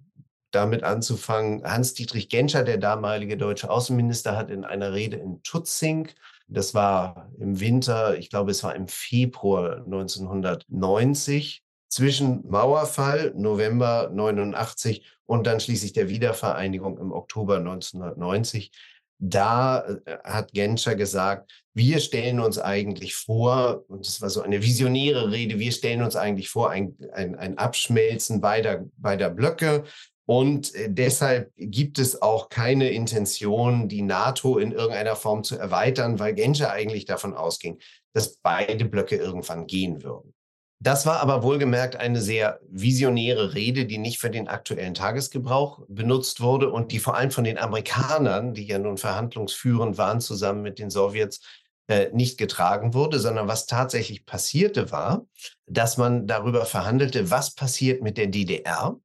[0.55, 1.65] damit anzufangen.
[1.65, 6.09] Hans-Dietrich Genscher, der damalige deutsche Außenminister, hat in einer Rede in Tutzing,
[6.47, 15.07] das war im Winter, ich glaube, es war im Februar 1990, zwischen Mauerfall, November 89
[15.27, 18.73] und dann schließlich der Wiedervereinigung im Oktober 1990,
[19.19, 24.63] da äh, hat Genscher gesagt, wir stellen uns eigentlich vor, und das war so eine
[24.63, 29.85] visionäre Rede, wir stellen uns eigentlich vor, ein, ein, ein Abschmelzen beider, beider Blöcke.
[30.27, 36.19] Und äh, deshalb gibt es auch keine Intention, die NATO in irgendeiner Form zu erweitern,
[36.19, 37.79] weil Genscher eigentlich davon ausging,
[38.13, 40.35] dass beide Blöcke irgendwann gehen würden.
[40.81, 46.41] Das war aber wohlgemerkt eine sehr visionäre Rede, die nicht für den aktuellen Tagesgebrauch benutzt
[46.41, 50.79] wurde und die vor allem von den Amerikanern, die ja nun verhandlungsführend waren, zusammen mit
[50.79, 51.41] den Sowjets,
[51.87, 55.27] äh, nicht getragen wurde, sondern was tatsächlich passierte war,
[55.67, 58.99] dass man darüber verhandelte, was passiert mit der DDR,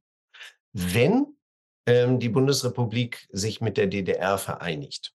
[0.74, 1.28] wenn
[1.86, 5.14] ähm, die Bundesrepublik sich mit der DDR vereinigt.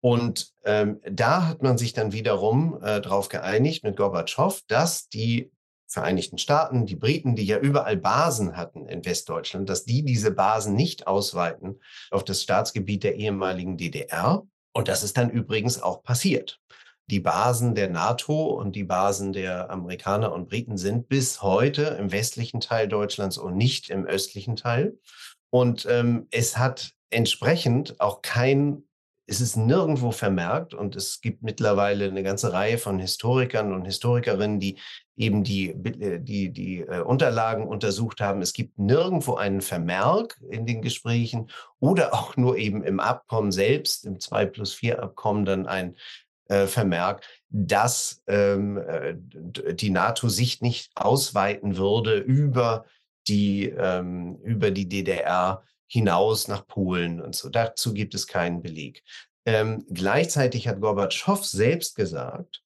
[0.00, 5.50] Und ähm, da hat man sich dann wiederum äh, darauf geeinigt mit Gorbatschow, dass die
[5.90, 10.74] Vereinigten Staaten, die Briten, die ja überall Basen hatten in Westdeutschland, dass die diese Basen
[10.74, 11.80] nicht ausweiten
[12.10, 14.46] auf das Staatsgebiet der ehemaligen DDR.
[14.74, 16.60] Und das ist dann übrigens auch passiert.
[17.10, 22.12] Die Basen der NATO und die Basen der Amerikaner und Briten sind bis heute im
[22.12, 24.98] westlichen Teil Deutschlands und nicht im östlichen Teil.
[25.50, 28.84] Und ähm, es hat entsprechend auch kein
[29.30, 34.58] es ist nirgendwo vermerkt und es gibt mittlerweile eine ganze Reihe von Historikern und Historikerinnen,
[34.58, 34.78] die
[35.16, 38.40] eben die, äh, die, die äh, Unterlagen untersucht haben.
[38.40, 44.06] Es gibt nirgendwo einen Vermerk in den Gesprächen oder auch nur eben im Abkommen selbst,
[44.06, 45.96] im 2 plus 4 Abkommen dann ein
[46.48, 49.14] äh, Vermerk, dass ähm, äh,
[49.74, 52.84] die NATO sich nicht ausweiten würde über
[53.28, 57.48] die, ähm, über die DDR hinaus nach Polen und so.
[57.48, 59.02] Dazu gibt es keinen Beleg.
[59.46, 62.62] Ähm, gleichzeitig hat Gorbatschow selbst gesagt,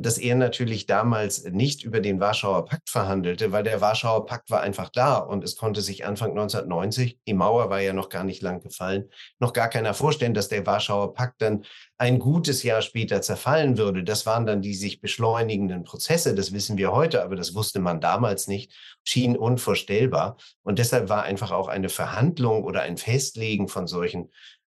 [0.00, 4.60] dass er natürlich damals nicht über den Warschauer Pakt verhandelte, weil der Warschauer Pakt war
[4.60, 8.42] einfach da und es konnte sich Anfang 1990, die Mauer war ja noch gar nicht
[8.42, 11.64] lang gefallen, noch gar keiner vorstellen, dass der Warschauer Pakt dann
[11.98, 14.04] ein gutes Jahr später zerfallen würde.
[14.04, 18.00] Das waren dann die sich beschleunigenden Prozesse, das wissen wir heute, aber das wusste man
[18.00, 18.72] damals nicht,
[19.04, 20.36] schien unvorstellbar.
[20.62, 24.30] Und deshalb war einfach auch eine Verhandlung oder ein Festlegen von solchen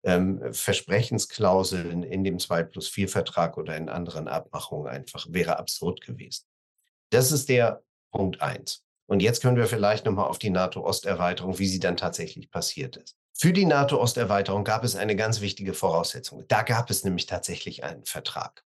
[0.06, 6.00] ähm, Versprechensklauseln in dem 2 plus 4 Vertrag oder in anderen Abmachungen einfach wäre absurd
[6.00, 6.46] gewesen.
[7.10, 7.82] Das ist der
[8.12, 8.84] Punkt eins.
[9.06, 13.16] Und jetzt können wir vielleicht nochmal auf die NATO-Osterweiterung, wie sie dann tatsächlich passiert ist.
[13.34, 16.44] Für die NATO-Osterweiterung gab es eine ganz wichtige Voraussetzung.
[16.48, 18.64] Da gab es nämlich tatsächlich einen Vertrag.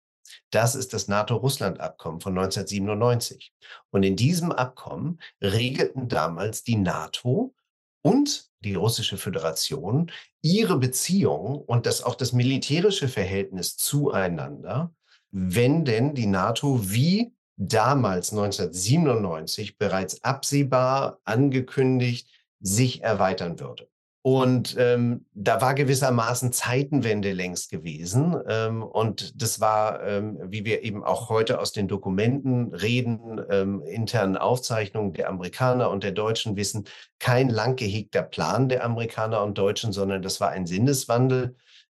[0.51, 3.53] Das ist das NATO-Russland-Abkommen von 1997.
[3.91, 7.55] Und in diesem Abkommen regelten damals die NATO
[8.03, 10.11] und die russische Föderation
[10.43, 14.95] ihre Beziehung und das auch das militärische Verhältnis zueinander,
[15.31, 22.29] wenn denn die NATO wie damals 1997 bereits absehbar angekündigt
[22.61, 23.90] sich erweitern würde.
[24.23, 28.37] Und ähm, da war gewissermaßen Zeitenwende längst gewesen.
[28.47, 33.83] Ähm, und das war, ähm, wie wir eben auch heute aus den Dokumenten reden, ähm,
[33.83, 36.85] internen Aufzeichnungen der Amerikaner und der Deutschen wissen,
[37.19, 41.57] kein lang gehegter Plan der Amerikaner und Deutschen, sondern das war ein Sinneswandel,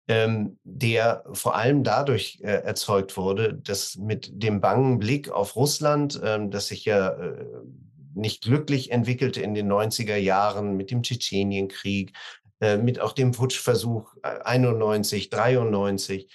[0.07, 6.22] ähm, der vor allem dadurch äh, erzeugt wurde, dass mit dem bangen Blick auf Russland,
[6.24, 7.45] ähm, das sich ja äh,
[8.14, 12.14] nicht glücklich entwickelte in den 90er Jahren mit dem Tschetschenienkrieg,
[12.62, 16.32] äh, mit auch dem Putschversuch 91, 93.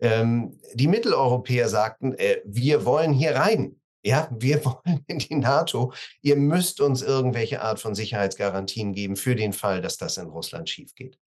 [0.00, 3.80] Ähm, die Mitteleuropäer sagten, äh, wir wollen hier rein.
[4.02, 5.92] Ja, wir wollen in die NATO.
[6.22, 10.68] Ihr müsst uns irgendwelche Art von Sicherheitsgarantien geben für den Fall, dass das in Russland
[10.68, 11.18] schief geht.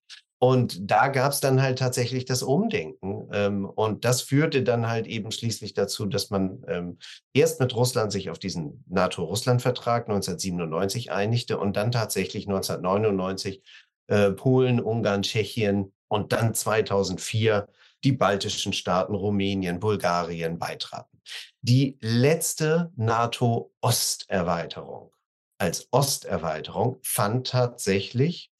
[0.43, 3.29] Und da gab es dann halt tatsächlich das Umdenken.
[3.31, 6.97] Ähm, und das führte dann halt eben schließlich dazu, dass man ähm,
[7.33, 13.63] erst mit Russland sich auf diesen NATO-Russland-Vertrag 1997 einigte und dann tatsächlich 1999
[14.07, 17.69] äh, Polen, Ungarn, Tschechien und dann 2004
[18.03, 21.21] die baltischen Staaten, Rumänien, Bulgarien beitraten.
[21.61, 25.13] Die letzte NATO-Osterweiterung
[25.57, 28.51] als Osterweiterung fand tatsächlich,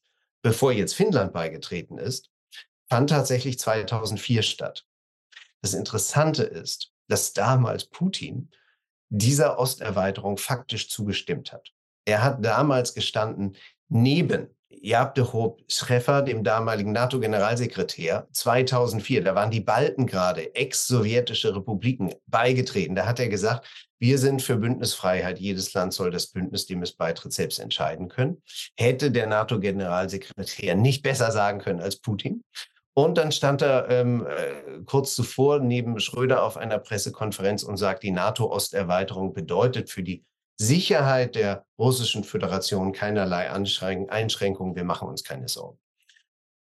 [0.44, 2.30] bevor jetzt Finnland beigetreten ist,
[2.90, 4.86] fand tatsächlich 2004 statt.
[5.62, 8.52] Das Interessante ist, dass damals Putin
[9.10, 11.74] dieser Osterweiterung faktisch zugestimmt hat.
[12.06, 13.56] Er hat damals gestanden
[13.88, 22.96] neben Jabdehop Schreffer, dem damaligen NATO-Generalsekretär, 2004, da waren die Balten gerade, ex-sowjetische Republiken, beigetreten.
[22.96, 23.66] Da hat er gesagt,
[24.04, 25.40] wir sind für Bündnisfreiheit.
[25.40, 28.42] Jedes Land soll das Bündnis, dem es beitritt, selbst entscheiden können.
[28.76, 32.44] Hätte der NATO-Generalsekretär nicht besser sagen können als Putin.
[32.94, 38.04] Und dann stand er ähm, äh, kurz zuvor neben Schröder auf einer Pressekonferenz und sagt,
[38.04, 40.26] die NATO-Osterweiterung bedeutet für die
[40.60, 44.76] Sicherheit der russischen Föderation keinerlei Einschränkungen.
[44.76, 45.80] Wir machen uns keine Sorgen.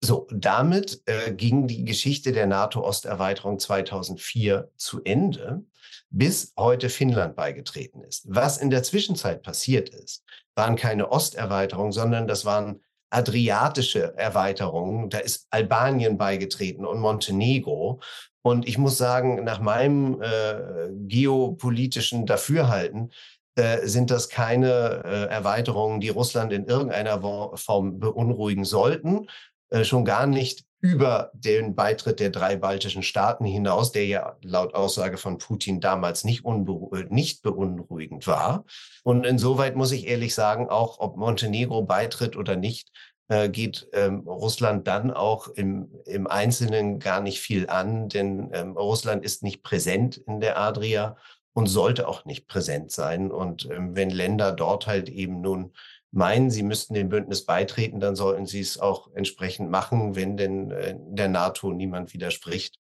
[0.05, 5.65] So, damit äh, ging die Geschichte der NATO-Osterweiterung 2004 zu Ende,
[6.11, 8.27] bis heute Finnland beigetreten ist.
[8.29, 10.23] Was in der Zwischenzeit passiert ist,
[10.55, 15.09] waren keine Osterweiterungen, sondern das waren adriatische Erweiterungen.
[15.09, 18.03] Da ist Albanien beigetreten und Montenegro.
[18.43, 23.11] Und ich muss sagen, nach meinem äh, geopolitischen Dafürhalten
[23.57, 27.23] äh, sind das keine äh, Erweiterungen, die Russland in irgendeiner
[27.57, 29.29] Form beunruhigen sollten.
[29.71, 34.75] Äh, schon gar nicht über den Beitritt der drei baltischen Staaten hinaus, der ja laut
[34.75, 36.45] Aussage von Putin damals nicht,
[37.09, 38.67] nicht beunruhigend war.
[39.03, 42.91] Und insoweit muss ich ehrlich sagen, auch ob Montenegro beitritt oder nicht,
[43.29, 48.77] äh, geht ähm, Russland dann auch im, im Einzelnen gar nicht viel an, denn ähm,
[48.77, 51.17] Russland ist nicht präsent in der Adria
[51.55, 53.31] und sollte auch nicht präsent sein.
[53.31, 55.73] Und ähm, wenn Länder dort halt eben nun
[56.15, 60.71] meinen, sie müssten dem Bündnis beitreten, dann sollten sie es auch entsprechend machen, wenn denn
[60.71, 62.79] äh, der NATO niemand widerspricht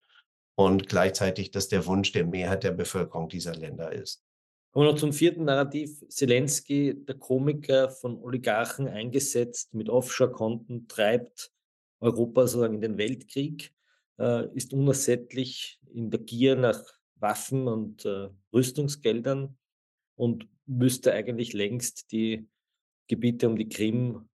[0.55, 4.22] und gleichzeitig das der Wunsch der Mehrheit der Bevölkerung dieser Länder ist.
[4.70, 6.03] Kommen wir noch zum vierten Narrativ.
[6.09, 11.53] Zelensky, der Komiker von Oligarchen eingesetzt mit Offshore-Konten, treibt
[12.01, 13.72] Europa sozusagen in den Weltkrieg,
[14.18, 16.82] äh, ist unersättlich in der Gier nach
[17.16, 19.57] Waffen und äh, Rüstungsgeldern
[20.16, 22.49] und müsste eigentlich längst die
[23.09, 24.28] Gebiete um die Krim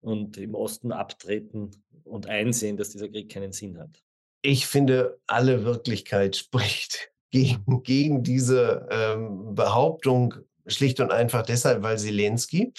[0.00, 1.70] und im Osten abtreten
[2.04, 4.02] und einsehen, dass dieser Krieg keinen Sinn hat.
[4.42, 10.34] Ich finde, alle Wirklichkeit spricht gegen, gegen diese ähm, Behauptung
[10.66, 12.72] schlicht und einfach deshalb, weil Zelensky,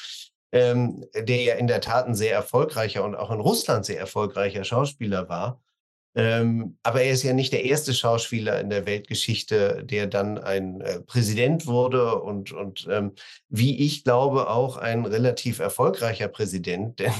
[0.52, 4.64] ähm, der ja in der Tat ein sehr erfolgreicher und auch in Russland sehr erfolgreicher
[4.64, 5.62] Schauspieler war,
[6.18, 10.82] ähm, aber er ist ja nicht der erste Schauspieler in der Weltgeschichte, der dann ein
[10.82, 13.11] äh, Präsident wurde und, und ähm,
[13.49, 17.13] wie ich glaube auch ein relativ erfolgreicher Präsident, denn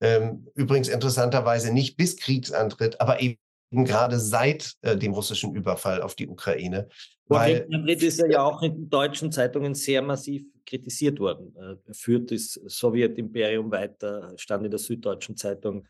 [0.00, 3.38] ähm, übrigens interessanterweise nicht bis Kriegsantritt, aber eben
[3.72, 6.88] gerade seit äh, dem russischen Überfall auf die Ukraine.
[7.26, 11.56] Weil Madrid ist ja auch in deutschen Zeitungen sehr massiv kritisiert worden.
[11.56, 15.88] Er führt das Sowjetimperium weiter, stand in der Süddeutschen Zeitung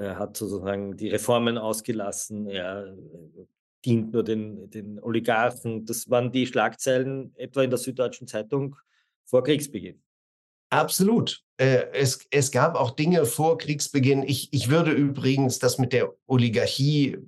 [0.00, 2.96] er hat sozusagen die Reformen ausgelassen, er
[3.84, 5.86] dient nur den, den Oligarchen.
[5.86, 8.76] Das waren die Schlagzeilen etwa in der Süddeutschen Zeitung
[9.24, 10.02] vor Kriegsbeginn.
[10.70, 11.42] Absolut.
[11.56, 14.22] Äh, es, es gab auch Dinge vor Kriegsbeginn.
[14.22, 17.18] Ich, ich würde übrigens das mit der Oligarchie,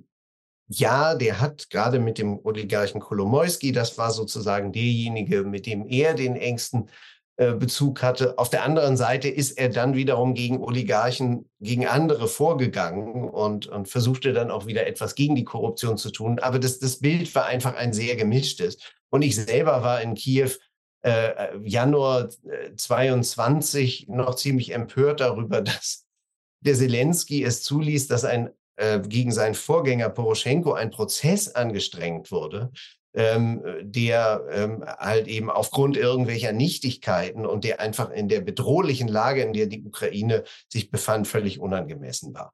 [0.67, 6.13] ja, der hat gerade mit dem Oligarchen Kolomoisky, das war sozusagen derjenige, mit dem er
[6.13, 6.91] den engsten äh,
[7.35, 8.37] Bezug hatte.
[8.37, 13.87] Auf der anderen Seite ist er dann wiederum gegen Oligarchen, gegen andere vorgegangen und, und
[13.87, 16.37] versuchte dann auch wieder etwas gegen die Korruption zu tun.
[16.37, 18.77] Aber das, das Bild war einfach ein sehr gemischtes.
[19.09, 20.51] Und ich selber war in Kiew
[21.03, 22.29] äh, Januar
[22.75, 26.05] 22 äh, noch ziemlich empört darüber, dass
[26.61, 32.71] der Zelensky es zuließ, dass ein äh, gegen seinen Vorgänger Poroschenko ein Prozess angestrengt wurde,
[33.13, 39.41] ähm, der ähm, halt eben aufgrund irgendwelcher Nichtigkeiten und der einfach in der bedrohlichen Lage,
[39.41, 42.53] in der die Ukraine sich befand, völlig unangemessen war.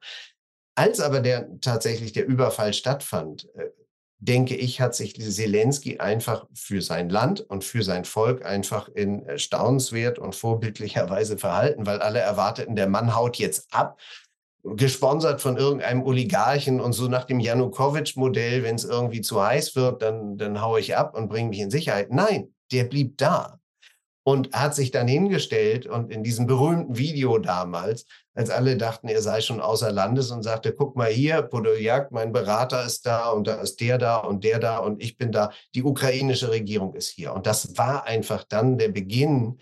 [0.76, 3.70] Als aber der tatsächlich der Überfall stattfand, äh,
[4.22, 9.26] denke ich, hat sich Zelensky einfach für sein Land und für sein Volk einfach in
[9.38, 13.98] staunenswert und vorbildlicher Weise verhalten, weil alle erwarteten, der Mann haut jetzt ab
[14.64, 20.02] gesponsert von irgendeinem Oligarchen und so nach dem Janukowitsch-Modell, wenn es irgendwie zu heiß wird,
[20.02, 22.12] dann, dann haue ich ab und bringe mich in Sicherheit.
[22.12, 23.60] Nein, der blieb da
[24.24, 28.06] und hat sich dann hingestellt und in diesem berühmten Video damals,
[28.36, 32.32] als alle dachten, er sei schon außer Landes und sagte, guck mal hier, Podoljak, mein
[32.32, 35.52] Berater ist da und da ist der da und der da und ich bin da,
[35.74, 37.34] die ukrainische Regierung ist hier.
[37.34, 39.60] Und das war einfach dann der Beginn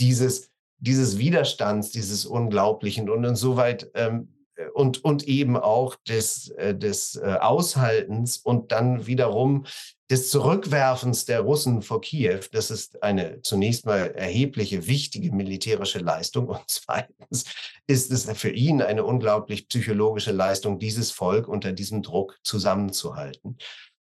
[0.00, 0.49] dieses
[0.80, 3.08] dieses Widerstands, dieses Unglaublichen.
[3.08, 4.28] Und insoweit ähm,
[4.74, 9.64] und, und eben auch des, äh, des äh, Aushaltens und dann wiederum
[10.10, 12.40] des Zurückwerfens der Russen vor Kiew.
[12.52, 16.48] Das ist eine zunächst mal erhebliche, wichtige militärische Leistung.
[16.48, 17.44] Und zweitens
[17.86, 23.56] ist es für ihn eine unglaublich psychologische Leistung, dieses Volk unter diesem Druck zusammenzuhalten.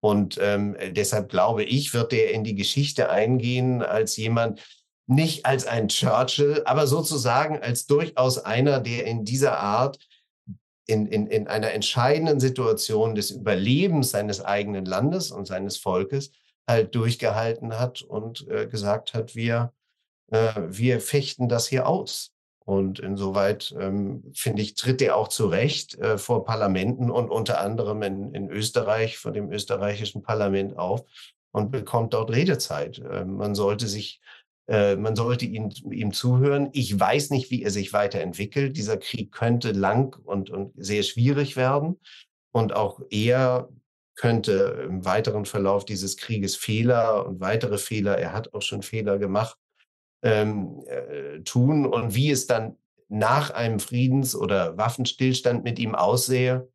[0.01, 4.61] Und ähm, deshalb glaube ich, wird er in die Geschichte eingehen als jemand,
[5.09, 9.99] nicht als ein Churchill, aber sozusagen als durchaus einer, der in dieser Art
[10.87, 16.31] in, in, in einer entscheidenden Situation des Überlebens seines eigenen Landes und seines Volkes
[16.67, 19.73] halt durchgehalten hat und äh, gesagt hat, wir,
[20.31, 22.33] äh, wir fechten das hier aus.
[22.65, 28.03] Und insoweit, ähm, finde ich, tritt er auch zurecht äh, vor Parlamenten und unter anderem
[28.03, 31.03] in, in Österreich, vor dem österreichischen Parlament auf
[31.51, 33.01] und bekommt dort Redezeit.
[33.11, 34.21] Ähm, man sollte sich
[34.69, 36.69] äh, man sollte ihm, ihm zuhören.
[36.73, 38.77] Ich weiß nicht, wie er sich weiterentwickelt.
[38.77, 41.99] Dieser Krieg könnte lang und, und sehr schwierig werden.
[42.53, 43.71] Und auch er
[44.15, 49.19] könnte im weiteren Verlauf dieses Krieges Fehler und weitere Fehler, er hat auch schon Fehler
[49.19, 49.57] gemacht,
[50.23, 51.87] ähm, äh, tun.
[51.87, 52.77] Und wie es dann
[53.09, 56.69] nach einem Friedens- oder Waffenstillstand mit ihm aussehe,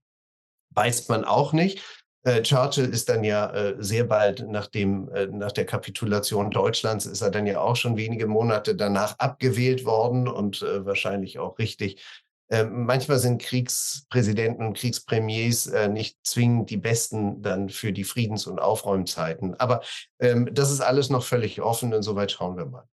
[0.72, 2.03] weiß man auch nicht.
[2.26, 7.06] Äh, Churchill ist dann ja äh, sehr bald nach, dem, äh, nach der Kapitulation Deutschlands,
[7.06, 12.02] ist er dann ja auch schon wenige Monate danach abgewählt worden und wahrscheinlich auch richtig.
[12.50, 18.60] Ähm, manchmal sind Kriegspräsidenten und Kriegspremiers nicht zwingend die besten dann für die Friedens- und
[18.60, 19.56] Aufräumzeiten.
[19.56, 19.82] Aber
[20.20, 22.88] ähm, das ist alles noch völlig offen, insoweit schauen wir mal.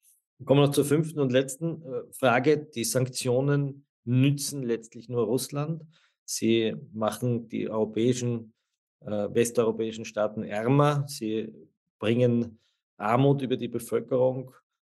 [0.44, 2.58] Kommen wir noch zur fünften und letzten Frage.
[2.58, 5.82] Die Sanktionen nützen letztlich nur Russland.
[6.24, 8.54] Sie machen die europäischen
[9.00, 11.04] westeuropäischen Staaten ärmer.
[11.06, 11.52] Sie
[11.98, 12.58] bringen
[12.96, 14.52] Armut über die Bevölkerung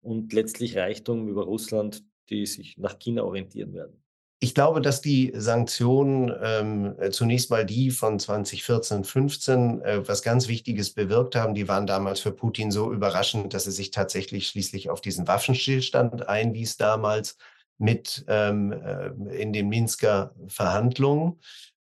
[0.03, 4.03] und letztlich Reichtum über Russland, die sich nach China orientieren werden.
[4.41, 10.47] Ich glaube, dass die Sanktionen ähm, zunächst mal die von 2014, 15 äh, was ganz
[10.47, 11.55] Wichtiges bewirkt haben.
[11.55, 16.29] Die waren damals für Putin so überraschend, dass er sich tatsächlich schließlich auf diesen Waffenstillstand
[16.29, 17.37] einwies damals
[17.79, 19.09] mit ähm, äh,
[19.41, 21.41] in den Minsker Verhandlungen.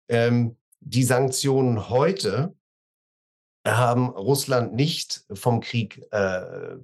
[0.07, 0.55] Ähm,
[0.85, 2.55] die Sanktionen heute
[3.67, 6.77] haben Russland nicht vom Krieg äh,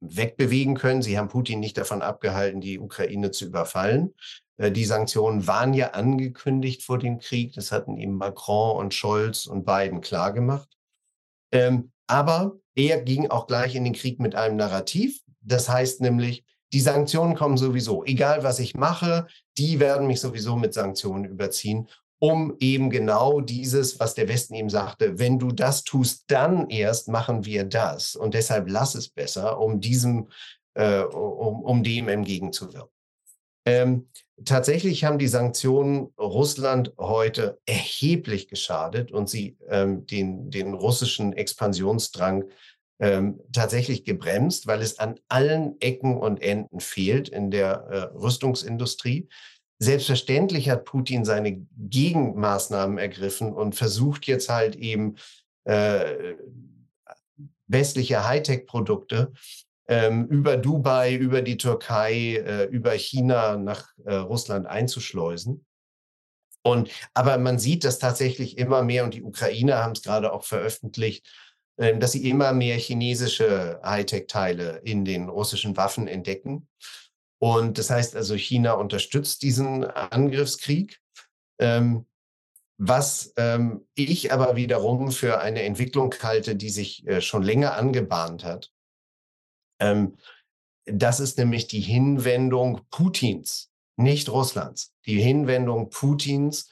[0.00, 1.02] wegbewegen können.
[1.02, 4.14] Sie haben Putin nicht davon abgehalten, die Ukraine zu überfallen.
[4.56, 7.54] Äh, die Sanktionen waren ja angekündigt vor dem Krieg.
[7.54, 10.68] Das hatten ihm Macron und Scholz und Biden klargemacht.
[11.52, 15.20] Ähm, aber er ging auch gleich in den Krieg mit einem Narrativ.
[15.40, 18.04] Das heißt nämlich, die Sanktionen kommen sowieso.
[18.04, 21.88] Egal was ich mache, die werden mich sowieso mit Sanktionen überziehen
[22.20, 27.08] um eben genau dieses, was der Westen ihm sagte, wenn du das tust, dann erst
[27.08, 28.14] machen wir das.
[28.14, 30.28] Und deshalb lass es besser, um diesem,
[30.74, 32.92] äh, um, um dem entgegenzuwirken.
[33.64, 34.08] Ähm,
[34.44, 42.44] tatsächlich haben die Sanktionen Russland heute erheblich geschadet und sie ähm, den, den russischen Expansionsdrang
[43.00, 49.26] ähm, tatsächlich gebremst, weil es an allen Ecken und Enden fehlt in der äh, Rüstungsindustrie.
[49.82, 55.16] Selbstverständlich hat Putin seine Gegenmaßnahmen ergriffen und versucht jetzt halt eben
[55.64, 56.34] äh,
[57.66, 59.32] westliche Hightech-Produkte
[59.88, 65.64] ähm, über Dubai, über die Türkei, äh, über China nach äh, Russland einzuschleusen.
[66.62, 70.44] Und aber man sieht das tatsächlich immer mehr und die Ukrainer haben es gerade auch
[70.44, 71.26] veröffentlicht,
[71.78, 76.68] äh, dass sie immer mehr chinesische Hightech-Teile in den russischen Waffen entdecken.
[77.42, 81.00] Und das heißt also, China unterstützt diesen Angriffskrieg.
[81.58, 82.06] Ähm,
[82.82, 88.42] was ähm, ich aber wiederum für eine Entwicklung halte, die sich äh, schon länger angebahnt
[88.42, 88.72] hat.
[89.80, 90.16] Ähm,
[90.86, 94.94] das ist nämlich die Hinwendung Putins, nicht Russlands.
[95.04, 96.70] Die Hinwendung Putins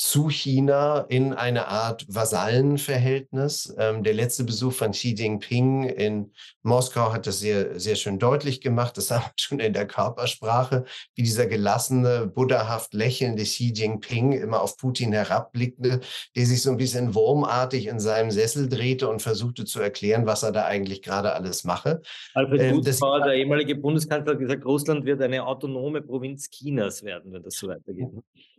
[0.00, 3.74] zu China in eine Art Vasallenverhältnis.
[3.76, 6.32] Ähm, der letzte Besuch von Xi Jinping in
[6.62, 8.96] Moskau hat das sehr, sehr schön deutlich gemacht.
[8.96, 14.62] Das sah man schon in der Körpersprache, wie dieser gelassene, buddhahaft lächelnde Xi Jinping immer
[14.62, 16.00] auf Putin herabblickte,
[16.34, 20.42] der sich so ein bisschen wurmartig in seinem Sessel drehte und versuchte zu erklären, was
[20.42, 22.00] er da eigentlich gerade alles mache.
[22.32, 27.34] Alfred ähm, Gutzbauer, der ehemalige Bundeskanzler, hat gesagt, Russland wird eine autonome Provinz Chinas werden,
[27.34, 28.08] wenn das so weitergeht.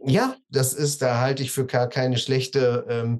[0.03, 3.19] Ja, das ist da halte ich für gar keine schlechte ähm,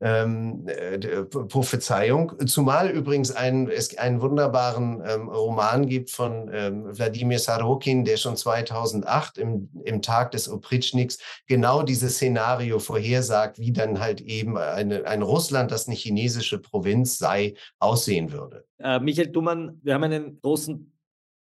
[0.00, 2.32] ähm, äh, Prophezeiung.
[2.46, 8.38] Zumal übrigens ein, es einen wunderbaren ähm, Roman gibt von ähm, Wladimir Sarokin, der schon
[8.38, 15.04] 2008 im, im Tag des Opritschniks genau dieses Szenario vorhersagt, wie dann halt eben eine,
[15.04, 18.64] ein Russland, das eine chinesische Provinz sei, aussehen würde.
[18.78, 20.90] Äh, Michael Dumann, wir haben einen großen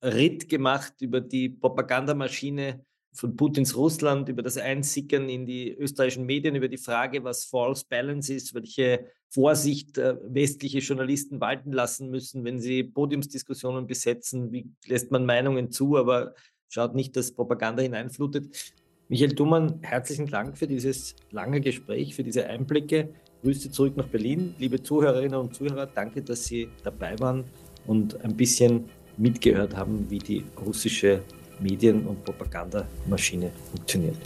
[0.04, 2.84] Ritt gemacht über die Propagandamaschine
[3.14, 7.84] von Putins Russland, über das Einsickern in die österreichischen Medien, über die Frage, was False
[7.90, 14.70] Balance ist, welche Vorsicht äh, westliche Journalisten walten lassen müssen, wenn sie Podiumsdiskussionen besetzen, wie
[14.86, 16.34] lässt man Meinungen zu, aber
[16.68, 18.74] schaut nicht, dass Propaganda hineinflutet.
[19.08, 23.10] Michael Dumann, herzlichen Dank für dieses lange Gespräch, für diese Einblicke.
[23.42, 24.54] Grüße zurück nach Berlin.
[24.60, 27.46] Liebe Zuhörerinnen und Zuhörer, danke, dass Sie dabei waren
[27.88, 28.86] und ein bisschen
[29.18, 31.24] mitgehört haben, wie die russische
[31.60, 34.18] Medien- und Propagandamaschine funktioniert.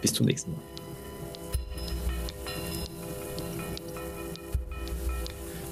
[0.00, 0.60] Bis zum nächsten Mal.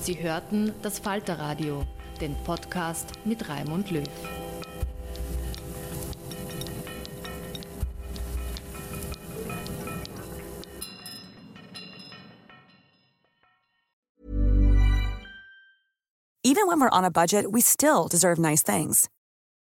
[0.00, 1.84] Sie hörten das Falterradio,
[2.20, 4.02] den Podcast mit Raimund Löw.
[16.44, 19.08] Even when we're on a budget, we still deserve nice things.